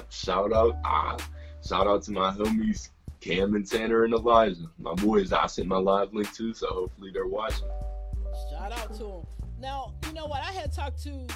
shout 0.10 0.54
out, 0.54 0.78
ah, 0.86 1.18
shout 1.66 1.88
out 1.88 2.04
to 2.04 2.12
my 2.12 2.32
homies 2.32 2.90
Cam 3.22 3.56
and 3.56 3.70
Tanner 3.70 4.06
and 4.06 4.14
Elijah, 4.14 4.70
my 4.78 4.94
boys. 4.96 5.34
I 5.34 5.46
sent 5.48 5.68
my 5.68 5.78
live 5.78 6.14
link 6.14 6.34
to, 6.36 6.54
so 6.54 6.68
hopefully 6.68 7.12
they're 7.14 7.28
watching. 7.28 7.68
Shout 8.50 8.72
out 8.72 8.94
to 8.96 9.04
them. 9.04 9.28
Now, 9.60 9.94
you 10.08 10.14
know 10.14 10.26
what? 10.26 10.42
I 10.42 10.52
had 10.54 10.72
talked 10.72 11.04
to 11.04 11.28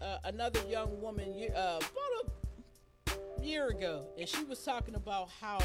uh, 0.00 0.18
another 0.24 0.60
young 0.68 1.00
woman 1.00 1.48
uh, 1.56 1.80
about 1.80 3.18
a 3.40 3.44
year 3.44 3.68
ago, 3.68 4.06
and 4.16 4.28
she 4.28 4.44
was 4.44 4.62
talking 4.62 4.94
about 4.94 5.28
how 5.40 5.58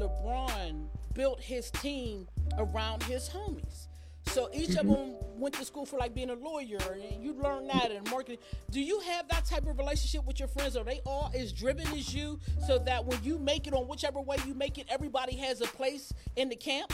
LeBron 0.00 0.86
built 1.14 1.40
his 1.40 1.70
team 1.70 2.26
around 2.58 3.02
his 3.02 3.28
homies. 3.28 3.88
So 4.26 4.48
each 4.52 4.70
of 4.70 4.86
mm-hmm. 4.86 4.92
them 4.92 5.14
went 5.36 5.54
to 5.56 5.64
school 5.64 5.84
for 5.84 5.98
like 5.98 6.14
being 6.14 6.30
a 6.30 6.34
lawyer, 6.34 6.78
and 6.92 7.22
you 7.22 7.34
learn 7.34 7.66
that 7.66 7.90
in 7.90 8.04
marketing. 8.10 8.38
Do 8.70 8.80
you 8.80 9.00
have 9.00 9.28
that 9.28 9.44
type 9.44 9.66
of 9.66 9.76
relationship 9.76 10.24
with 10.24 10.38
your 10.38 10.48
friends? 10.48 10.76
Are 10.76 10.84
they 10.84 11.00
all 11.04 11.32
as 11.34 11.52
driven 11.52 11.86
as 11.88 12.14
you, 12.14 12.38
so 12.66 12.78
that 12.78 13.04
when 13.04 13.22
you 13.24 13.38
make 13.38 13.66
it 13.66 13.74
on 13.74 13.88
whichever 13.88 14.20
way 14.20 14.36
you 14.46 14.54
make 14.54 14.78
it, 14.78 14.86
everybody 14.88 15.36
has 15.36 15.60
a 15.60 15.66
place 15.66 16.12
in 16.36 16.48
the 16.48 16.56
camp? 16.56 16.92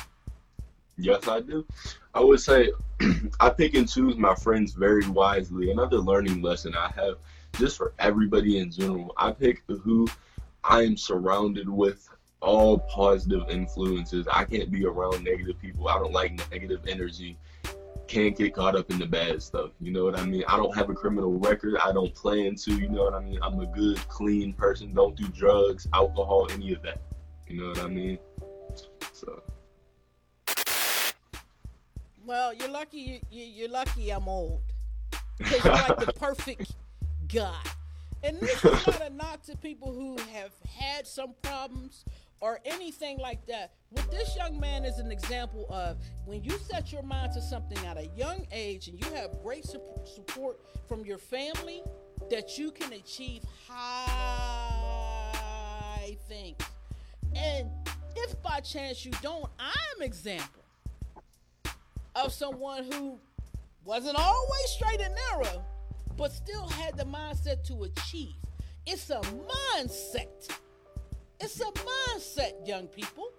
Yes, 0.96 1.28
I 1.28 1.40
do. 1.40 1.66
I 2.14 2.20
would 2.20 2.40
say 2.40 2.72
I 3.40 3.50
pick 3.50 3.74
and 3.74 3.86
choose 3.86 4.16
my 4.16 4.34
friends 4.34 4.72
very 4.72 5.06
wisely. 5.06 5.70
Another 5.70 5.98
learning 5.98 6.40
lesson 6.40 6.74
I 6.74 6.90
have 6.96 7.16
just 7.58 7.76
for 7.76 7.92
everybody 7.98 8.58
in 8.58 8.70
general. 8.70 9.12
I 9.18 9.32
pick 9.32 9.62
who 9.68 10.08
I 10.64 10.84
am 10.84 10.96
surrounded 10.96 11.68
with 11.68 12.08
all 12.40 12.78
positive 12.78 13.48
influences. 13.48 14.26
I 14.30 14.44
can't 14.44 14.70
be 14.70 14.84
around 14.84 15.24
negative 15.24 15.58
people. 15.60 15.88
I 15.88 15.98
don't 15.98 16.12
like 16.12 16.32
negative 16.50 16.80
energy. 16.86 17.38
Can't 18.08 18.36
get 18.36 18.54
caught 18.54 18.76
up 18.76 18.90
in 18.90 18.98
the 18.98 19.06
bad 19.06 19.42
stuff. 19.42 19.70
You 19.80 19.92
know 19.92 20.04
what 20.04 20.18
I 20.18 20.24
mean? 20.24 20.44
I 20.46 20.56
don't 20.56 20.74
have 20.76 20.90
a 20.90 20.94
criminal 20.94 21.38
record. 21.38 21.76
I 21.82 21.92
don't 21.92 22.14
plan 22.14 22.54
to. 22.56 22.72
You 22.72 22.88
know 22.88 23.02
what 23.02 23.14
I 23.14 23.20
mean? 23.20 23.38
I'm 23.42 23.58
a 23.58 23.66
good, 23.66 23.96
clean 24.08 24.52
person. 24.52 24.94
Don't 24.94 25.16
do 25.16 25.26
drugs, 25.28 25.88
alcohol, 25.92 26.46
any 26.52 26.72
of 26.72 26.82
that. 26.82 27.02
You 27.48 27.60
know 27.60 27.68
what 27.68 27.80
I 27.80 27.88
mean? 27.88 28.18
So. 29.12 29.42
Well, 32.24 32.52
you're 32.54 32.68
lucky. 32.68 32.98
You, 32.98 33.20
you, 33.30 33.44
you're 33.44 33.70
lucky. 33.70 34.10
I'm 34.10 34.28
old 34.28 34.62
because 35.38 35.64
you're 35.64 35.72
like 35.72 35.98
the 35.98 36.12
perfect 36.12 36.74
guy. 37.28 37.60
And 38.22 38.40
this 38.40 38.64
is 38.64 38.86
not 38.86 39.00
a 39.00 39.10
knock 39.10 39.42
to 39.44 39.56
people 39.56 39.92
who 39.92 40.16
have 40.32 40.52
had 40.78 41.06
some 41.06 41.34
problems 41.42 42.04
or 42.40 42.60
anything 42.64 43.18
like 43.18 43.44
that. 43.46 43.72
What 43.90 44.10
this 44.10 44.36
young 44.36 44.58
man 44.60 44.84
is 44.84 44.98
an 44.98 45.10
example 45.10 45.66
of 45.70 45.98
when 46.24 46.42
you 46.44 46.52
set 46.58 46.92
your 46.92 47.02
mind 47.02 47.32
to 47.32 47.40
something 47.40 47.78
at 47.86 47.96
a 47.96 48.06
young 48.16 48.46
age 48.52 48.88
and 48.88 48.98
you 49.02 49.10
have 49.14 49.30
great 49.42 49.64
sup- 49.64 50.06
support 50.06 50.60
from 50.88 51.04
your 51.04 51.18
family, 51.18 51.82
that 52.30 52.58
you 52.58 52.70
can 52.70 52.92
achieve 52.92 53.42
high 53.68 55.36
things. 56.28 56.58
And 57.34 57.68
if 58.16 58.40
by 58.42 58.60
chance 58.60 59.04
you 59.04 59.12
don't, 59.22 59.50
I'm 59.58 60.02
example 60.02 60.62
of 62.14 62.32
someone 62.32 62.84
who 62.90 63.18
wasn't 63.84 64.16
always 64.18 64.68
straight 64.68 65.00
and 65.00 65.14
narrow, 65.30 65.62
but 66.16 66.32
still 66.32 66.66
had 66.68 66.96
the 66.96 67.04
mindset 67.04 67.62
to 67.68 67.84
achieve. 67.84 68.34
It's 68.86 69.10
a 69.10 69.20
mindset. 69.20 70.50
It's 71.40 71.60
a 71.60 71.64
mindset, 71.64 72.66
young 72.66 72.86
people. 72.88 73.30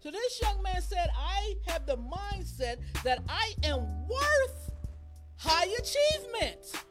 So 0.00 0.10
this 0.10 0.40
young 0.40 0.62
man 0.62 0.80
said, 0.80 1.08
I 1.16 1.54
have 1.66 1.86
the 1.86 1.96
mindset 1.96 2.78
that 3.04 3.22
I 3.28 3.54
am 3.64 4.08
worth 4.08 4.70
high 5.36 5.66
achievement. 5.78 6.84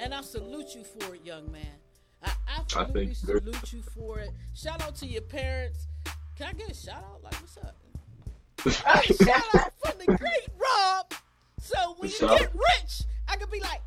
And 0.00 0.14
I 0.14 0.20
salute 0.20 0.74
you 0.74 0.84
for 0.84 1.14
it, 1.14 1.24
young 1.24 1.50
man. 1.50 1.66
I 2.22 2.32
absolutely 2.58 3.04
very 3.06 3.14
salute 3.14 3.72
you 3.72 3.82
for 3.82 4.20
it. 4.20 4.30
Shout 4.54 4.82
out 4.82 4.94
to 4.96 5.06
your 5.06 5.22
parents. 5.22 5.86
Can 6.36 6.48
I 6.48 6.52
get 6.52 6.70
a 6.70 6.74
shout 6.74 7.04
out? 7.04 7.22
Like, 7.22 7.34
what's 7.34 7.58
up? 7.58 7.76
shout 9.26 9.54
out 9.54 9.72
from 9.84 9.98
the 9.98 10.06
great 10.06 10.48
Rob. 10.56 11.12
So 11.58 11.96
when 11.98 12.10
you 12.10 12.18
get 12.18 12.52
rich, 12.54 13.02
I 13.28 13.36
could 13.36 13.50
be 13.50 13.60
like, 13.60 13.80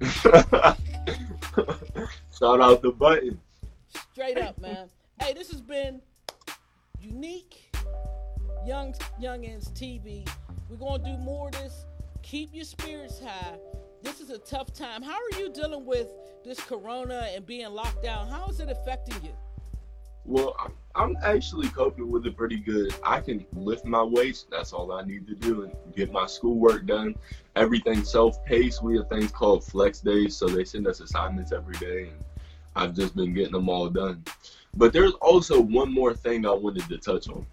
Shout 2.38 2.60
out 2.60 2.80
the 2.82 2.90
button. 2.96 3.38
Straight 4.20 4.38
up, 4.38 4.60
man. 4.60 4.86
Hey, 5.18 5.32
this 5.32 5.50
has 5.50 5.62
been 5.62 6.02
unique. 7.00 7.74
Young 8.66 8.92
Youngins 9.18 9.72
TV. 9.72 10.28
We're 10.68 10.76
gonna 10.76 11.02
do 11.02 11.16
more 11.16 11.48
of 11.48 11.54
this. 11.54 11.86
Keep 12.22 12.54
your 12.54 12.66
spirits 12.66 13.18
high. 13.18 13.56
This 14.02 14.20
is 14.20 14.28
a 14.28 14.36
tough 14.36 14.74
time. 14.74 15.02
How 15.02 15.14
are 15.14 15.38
you 15.38 15.50
dealing 15.50 15.86
with 15.86 16.08
this 16.44 16.60
corona 16.60 17.28
and 17.34 17.46
being 17.46 17.70
locked 17.70 18.02
down? 18.02 18.28
How 18.28 18.46
is 18.48 18.60
it 18.60 18.68
affecting 18.68 19.14
you? 19.24 19.32
Well, 20.26 20.54
I'm, 20.94 21.16
actually 21.22 21.68
coping 21.68 22.10
with 22.10 22.26
it 22.26 22.36
pretty 22.36 22.58
good. 22.58 22.94
I 23.02 23.20
can 23.20 23.46
lift 23.54 23.86
my 23.86 24.02
weights. 24.02 24.44
That's 24.50 24.74
all 24.74 24.92
I 24.92 25.02
need 25.02 25.26
to 25.28 25.34
do 25.34 25.62
and 25.62 25.72
get 25.96 26.12
my 26.12 26.26
schoolwork 26.26 26.84
done. 26.84 27.16
Everything 27.56 28.04
self-paced. 28.04 28.82
We 28.82 28.98
have 28.98 29.08
things 29.08 29.32
called 29.32 29.64
flex 29.64 30.00
days, 30.00 30.36
so 30.36 30.46
they 30.46 30.64
send 30.64 30.86
us 30.86 31.00
assignments 31.00 31.52
every 31.52 31.76
day, 31.76 32.10
and 32.10 32.24
I've 32.76 32.94
just 32.94 33.16
been 33.16 33.34
getting 33.34 33.52
them 33.52 33.68
all 33.68 33.88
done. 33.88 34.24
But 34.74 34.92
there's 34.92 35.12
also 35.14 35.60
one 35.60 35.92
more 35.92 36.14
thing 36.14 36.46
I 36.46 36.52
wanted 36.52 36.88
to 36.88 36.98
touch 36.98 37.28
on. 37.28 37.46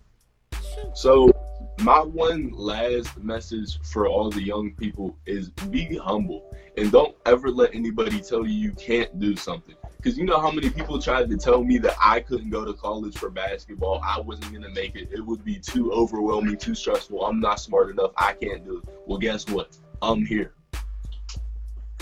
So, 0.93 1.31
my 1.79 1.99
one 2.01 2.51
last 2.51 3.17
message 3.17 3.79
for 3.83 4.07
all 4.07 4.31
the 4.31 4.41
young 4.41 4.71
people 4.73 5.15
is 5.25 5.49
be 5.49 5.97
humble 5.97 6.55
and 6.75 6.91
don't 6.91 7.15
ever 7.25 7.49
let 7.49 7.73
anybody 7.73 8.19
tell 8.19 8.45
you 8.45 8.53
you 8.53 8.71
can't 8.73 9.19
do 9.19 9.35
something. 9.35 9.75
Because 9.97 10.17
you 10.17 10.25
know 10.25 10.39
how 10.39 10.51
many 10.51 10.69
people 10.69 11.01
tried 11.01 11.29
to 11.29 11.37
tell 11.37 11.63
me 11.63 11.79
that 11.79 11.95
I 12.03 12.19
couldn't 12.19 12.51
go 12.51 12.63
to 12.63 12.73
college 12.73 13.17
for 13.17 13.29
basketball, 13.29 13.99
I 14.03 14.19
wasn't 14.19 14.51
going 14.51 14.63
to 14.63 14.69
make 14.69 14.95
it, 14.95 15.09
it 15.11 15.21
would 15.21 15.43
be 15.43 15.59
too 15.59 15.91
overwhelming, 15.91 16.57
too 16.57 16.75
stressful, 16.75 17.25
I'm 17.25 17.39
not 17.39 17.59
smart 17.59 17.89
enough, 17.89 18.11
I 18.15 18.33
can't 18.33 18.63
do 18.63 18.77
it. 18.77 18.83
Well, 19.05 19.17
guess 19.17 19.47
what? 19.47 19.75
I'm 20.01 20.25
here. 20.25 20.53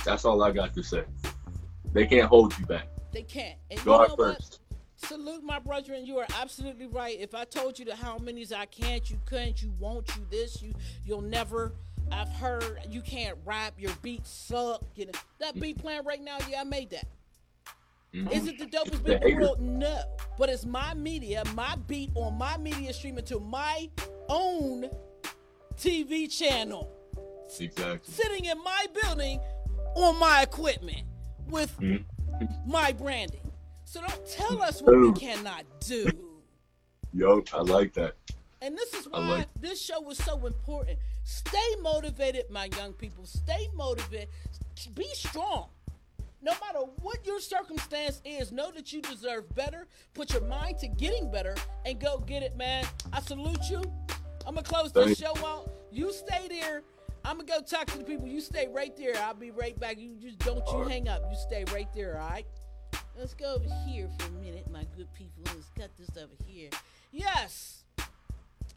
That's 0.03 0.25
all 0.25 0.43
I 0.43 0.51
got 0.51 0.73
to 0.73 0.83
say. 0.83 1.03
They 1.93 2.05
can't 2.05 2.27
hold 2.27 2.57
you 2.59 2.65
back. 2.65 2.87
They 3.15 3.23
can't. 3.23 3.57
And 3.71 3.79
you 3.79 3.85
know 3.85 4.01
out 4.01 4.17
what? 4.17 4.35
first. 4.35 4.59
Salute 4.97 5.41
my 5.43 5.57
brethren. 5.59 6.05
You 6.05 6.17
are 6.17 6.27
absolutely 6.39 6.87
right. 6.87 7.17
If 7.17 7.33
I 7.33 7.45
told 7.45 7.79
you 7.79 7.85
to 7.85 7.95
how 7.95 8.17
many's 8.17 8.51
I 8.51 8.65
can't, 8.65 9.09
you 9.09 9.17
couldn't, 9.25 9.61
you 9.63 9.71
won't, 9.79 10.13
you 10.17 10.25
this, 10.29 10.61
you 10.61 10.73
you'll 11.05 11.21
never. 11.21 11.71
I've 12.11 12.29
heard 12.29 12.81
you 12.89 13.01
can't 13.01 13.37
rap, 13.45 13.73
your 13.77 13.93
beat 14.01 14.27
suck. 14.27 14.83
You 14.95 15.07
know, 15.07 15.11
that 15.39 15.57
beat 15.59 15.77
playing 15.77 16.03
right 16.03 16.21
now, 16.21 16.37
yeah, 16.49 16.61
I 16.61 16.63
made 16.65 16.89
that. 16.91 17.07
Mhm. 18.13 18.31
Is 18.31 18.47
it 18.47 18.59
the 18.59 18.65
dopest 18.65 19.03
beat 19.03 19.21
in 19.23 19.37
the 19.39 19.45
world? 19.45 19.61
No. 19.61 20.01
But 20.37 20.49
it's 20.49 20.65
my 20.65 20.93
media, 20.93 21.43
my 21.53 21.75
beat 21.87 22.11
on 22.15 22.37
my 22.37 22.57
media 22.57 22.91
streaming 22.93 23.25
to 23.25 23.39
my 23.39 23.89
own 24.27 24.89
TV 25.77 26.27
channel, 26.27 26.91
Exactly. 27.59 28.13
sitting 28.13 28.45
in 28.45 28.61
my 28.61 28.85
building 29.01 29.39
on 29.95 30.19
my 30.19 30.41
equipment 30.41 31.03
with 31.47 31.77
Mhm. 31.79 32.05
My 32.65 32.91
branding. 32.91 33.51
So 33.85 34.01
don't 34.01 34.27
tell 34.29 34.61
us 34.61 34.81
what 34.81 34.97
we 34.99 35.13
cannot 35.13 35.63
do. 35.81 36.09
Yo, 37.13 37.43
I 37.53 37.61
like 37.61 37.93
that. 37.93 38.15
And 38.61 38.77
this 38.77 38.93
is 38.93 39.07
why 39.07 39.19
like- 39.19 39.47
this 39.59 39.81
show 39.81 40.01
was 40.01 40.17
so 40.17 40.45
important. 40.45 40.97
Stay 41.23 41.75
motivated, 41.81 42.49
my 42.49 42.69
young 42.77 42.93
people. 42.93 43.25
Stay 43.25 43.69
motivated. 43.73 44.29
Be 44.93 45.07
strong. 45.13 45.69
No 46.41 46.51
matter 46.61 46.79
what 47.01 47.25
your 47.25 47.39
circumstance 47.39 48.21
is, 48.23 48.51
know 48.51 48.71
that 48.71 48.93
you 48.93 49.01
deserve 49.01 49.53
better. 49.55 49.87
Put 50.13 50.31
your 50.33 50.43
mind 50.43 50.77
to 50.79 50.87
getting 50.87 51.31
better 51.31 51.55
and 51.85 51.99
go 51.99 52.19
get 52.19 52.43
it, 52.43 52.55
man. 52.55 52.85
I 53.11 53.21
salute 53.21 53.69
you. 53.69 53.81
I'm 54.45 54.53
going 54.53 54.63
to 54.63 54.69
close 54.69 54.91
this 54.91 55.17
show 55.17 55.33
out. 55.43 55.71
You 55.91 56.13
stay 56.13 56.47
there. 56.47 56.83
I'm 57.25 57.39
to 57.39 57.45
go 57.45 57.59
talk 57.59 57.87
to 57.87 57.97
the 57.97 58.03
people. 58.03 58.27
You 58.27 58.39
stay 58.39 58.67
right 58.71 58.95
there. 58.95 59.15
I'll 59.23 59.33
be 59.33 59.49
right 59.49 59.77
back. 59.79 59.97
You 59.97 60.15
just 60.21 60.37
don't 60.39 60.63
you 60.71 60.83
hang 60.83 61.07
up. 61.07 61.23
You 61.27 61.35
stay 61.35 61.65
right 61.73 61.87
there, 61.95 62.19
all 62.21 62.29
right? 62.29 62.45
Let's 63.17 63.33
go 63.33 63.55
over 63.55 63.67
here 63.87 64.07
for 64.19 64.27
a 64.27 64.31
minute, 64.43 64.69
my 64.71 64.85
good 64.95 65.11
people. 65.15 65.41
Let's 65.45 65.69
cut 65.75 65.89
this 65.97 66.09
over 66.21 66.33
here. 66.45 66.69
Yes. 67.11 67.83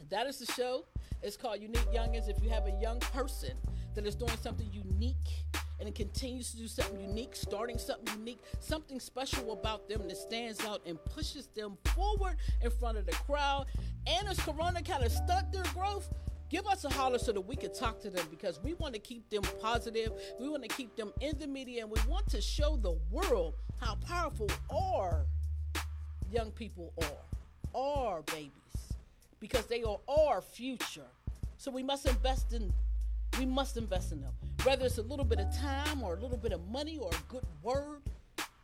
That 0.09 0.25
is 0.25 0.39
the 0.39 0.51
show. 0.51 0.85
It's 1.21 1.37
called 1.37 1.61
Unique 1.61 1.85
Youngins. 1.93 2.27
If 2.27 2.41
you 2.41 2.49
have 2.49 2.65
a 2.65 2.71
young 2.81 2.99
person 2.99 3.51
that 3.93 4.07
is 4.07 4.15
doing 4.15 4.31
something 4.41 4.67
unique 4.71 5.15
and 5.79 5.87
it 5.87 5.93
continues 5.93 6.49
to 6.51 6.57
do 6.57 6.67
something 6.67 6.99
unique, 6.99 7.35
starting 7.35 7.77
something 7.77 8.17
unique, 8.17 8.39
something 8.59 8.99
special 8.99 9.53
about 9.53 9.87
them 9.87 10.07
that 10.07 10.17
stands 10.17 10.65
out 10.65 10.81
and 10.87 10.97
pushes 11.05 11.47
them 11.55 11.77
forward 11.93 12.37
in 12.63 12.71
front 12.71 12.97
of 12.97 13.05
the 13.05 13.11
crowd, 13.11 13.67
and 14.07 14.27
as 14.27 14.39
Corona 14.39 14.81
kind 14.81 15.03
of 15.03 15.11
stunt 15.11 15.51
their 15.51 15.63
growth, 15.75 16.09
give 16.49 16.65
us 16.67 16.83
a 16.85 16.89
holler 16.89 17.19
so 17.19 17.31
that 17.31 17.41
we 17.41 17.55
can 17.55 17.73
talk 17.73 17.99
to 18.01 18.09
them 18.09 18.25
because 18.29 18.59
we 18.63 18.73
want 18.75 18.93
to 18.93 18.99
keep 18.99 19.29
them 19.29 19.43
positive. 19.61 20.11
We 20.39 20.49
want 20.49 20.63
to 20.63 20.69
keep 20.69 20.95
them 20.95 21.13
in 21.21 21.37
the 21.37 21.47
media, 21.47 21.83
and 21.83 21.91
we 21.91 21.99
want 22.07 22.29
to 22.29 22.41
show 22.41 22.77
the 22.77 22.97
world 23.11 23.55
how 23.79 23.95
powerful 23.95 24.49
our 24.71 25.25
young 26.31 26.51
people 26.51 26.93
are, 27.01 27.79
our 27.79 28.21
babies 28.23 28.53
because 29.39 29.65
they 29.65 29.83
are 29.83 29.99
our 30.07 30.41
future. 30.41 31.07
So 31.57 31.71
we 31.71 31.83
must 31.83 32.07
invest 32.07 32.53
in 32.53 32.73
we 33.37 33.45
must 33.45 33.77
invest 33.77 34.11
in 34.11 34.21
them. 34.21 34.33
Whether 34.63 34.85
it's 34.85 34.97
a 34.97 35.03
little 35.03 35.23
bit 35.23 35.39
of 35.39 35.55
time 35.55 36.03
or 36.03 36.15
a 36.15 36.19
little 36.19 36.37
bit 36.37 36.51
of 36.51 36.67
money 36.67 36.97
or 36.97 37.09
a 37.09 37.31
good 37.31 37.45
word, 37.61 38.01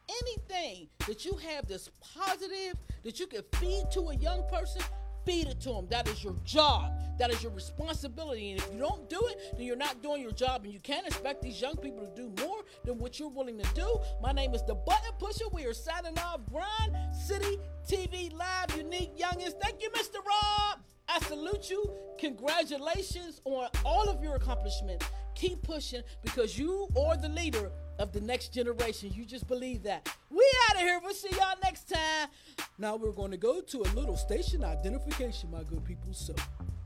anything 0.10 0.88
that 1.08 1.24
you 1.24 1.34
have 1.34 1.68
that's 1.68 1.92
positive 2.16 2.76
that 3.04 3.20
you 3.20 3.28
can 3.28 3.44
feed 3.54 3.86
to 3.92 4.10
a 4.10 4.16
young 4.16 4.44
person, 4.50 4.82
feed 5.26 5.47
it 5.47 5.59
to 5.61 5.69
them. 5.69 5.88
That 5.89 6.07
is 6.07 6.23
your 6.23 6.36
job. 6.43 6.91
That 7.17 7.32
is 7.32 7.41
your 7.41 7.51
responsibility. 7.51 8.51
And 8.51 8.61
if 8.61 8.71
you 8.73 8.80
don't 8.80 9.09
do 9.09 9.19
it, 9.30 9.57
then 9.57 9.65
you're 9.65 9.76
not 9.76 10.01
doing 10.01 10.21
your 10.21 10.32
job. 10.32 10.63
And 10.63 10.73
you 10.73 10.80
can't 10.80 11.07
expect 11.07 11.41
these 11.41 11.61
young 11.61 11.78
people 11.78 12.05
to 12.05 12.15
do 12.15 12.43
more 12.43 12.63
than 12.84 12.97
what 12.97 13.19
you're 13.19 13.30
willing 13.30 13.57
to 13.57 13.73
do. 13.73 13.99
My 14.21 14.32
name 14.32 14.53
is 14.53 14.63
the 14.63 14.76
Button 14.76 15.11
Pusher. 15.19 15.45
We 15.51 15.65
are 15.65 15.73
signing 15.73 16.17
off. 16.19 16.41
Grind 16.51 16.95
City 17.13 17.57
TV 17.89 18.34
Live, 18.34 18.76
Unique 18.78 19.17
Youngins. 19.17 19.53
Thank 19.61 19.82
you, 19.82 19.89
Mr. 19.91 20.15
Rob. 20.15 20.80
I 21.07 21.19
salute 21.19 21.69
you. 21.69 21.86
Congratulations 22.19 23.41
on 23.45 23.69
all 23.86 24.09
of 24.09 24.23
your 24.23 24.36
accomplishments. 24.36 25.05
Keep 25.36 25.63
pushing 25.63 26.01
because 26.23 26.57
you 26.57 26.88
are 26.97 27.17
the 27.17 27.30
leader 27.30 27.71
of 28.00 28.12
the 28.12 28.22
next 28.22 28.54
generation. 28.54 29.12
You 29.14 29.26
just 29.26 29.48
believe 29.48 29.84
that. 29.84 30.10
We 30.30 30.46
out 30.70 30.76
of 30.76 30.82
here. 30.82 31.00
We'll 31.04 31.14
see 31.14 31.30
y'all 31.32 31.56
next 31.64 31.89
time. 31.89 32.30
Now 32.78 32.96
we're 32.96 33.12
going 33.12 33.32
to 33.32 33.38
go 33.38 33.62
to 33.62 33.82
a 33.82 33.89
little 33.96 34.18
station 34.18 34.64
identification, 34.64 35.52
my 35.52 35.64
good 35.64 35.84
people. 35.86 36.14
So 36.14 36.34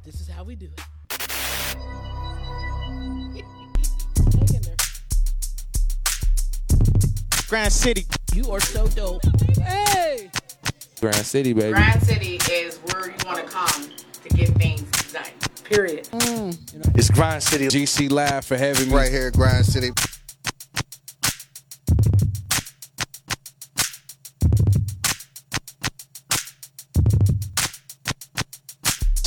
this 0.04 0.22
is 0.22 0.28
how 0.28 0.44
we 0.44 0.56
do 0.56 0.68
it. 0.68 0.80
Hang 4.34 4.56
in 4.56 4.62
there. 4.62 4.76
Grind 7.48 7.74
City. 7.74 8.06
You 8.34 8.52
are 8.52 8.62
so 8.62 8.88
dope. 8.88 9.22
Hey! 9.58 10.30
Grind 11.02 11.16
City, 11.16 11.54
baby. 11.54 11.72
Grind 11.72 12.04
City 12.04 12.36
is 12.52 12.78
where 12.78 13.08
you 13.08 13.16
want 13.26 13.38
to 13.38 13.44
come 13.52 13.90
to 14.24 14.30
get 14.30 14.50
things 14.50 14.84
done. 15.12 15.24
Period. 15.64 16.06
Mm. 16.06 16.98
It's 16.98 17.10
Grind 17.10 17.42
City 17.42 17.68
GC 17.68 18.12
Live 18.12 18.46
for 18.46 18.58
having 18.58 18.90
me. 18.90 18.96
right 18.96 19.10
here, 19.10 19.32
Grind 19.32 19.66
City. 19.66 19.92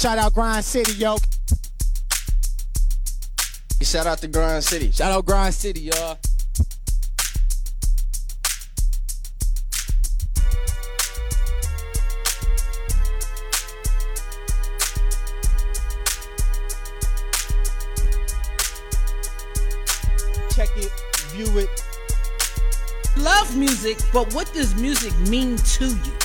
Shout 0.02 0.18
out 0.18 0.34
Grind 0.34 0.64
City, 0.64 0.94
yo. 0.94 1.16
Shout 3.82 4.04
out 4.04 4.18
to 4.18 4.26
Grind 4.26 4.64
City. 4.64 4.90
Shout 4.90 5.12
out 5.12 5.24
Grind 5.24 5.54
City, 5.54 5.82
y'all. 5.82 6.18
Check 20.50 20.68
it, 20.78 20.90
view 21.30 21.58
it. 21.58 21.68
Love 23.18 23.56
music, 23.56 23.98
but 24.12 24.34
what 24.34 24.52
does 24.52 24.74
music 24.74 25.16
mean 25.28 25.56
to 25.58 25.86
you? 25.86 26.21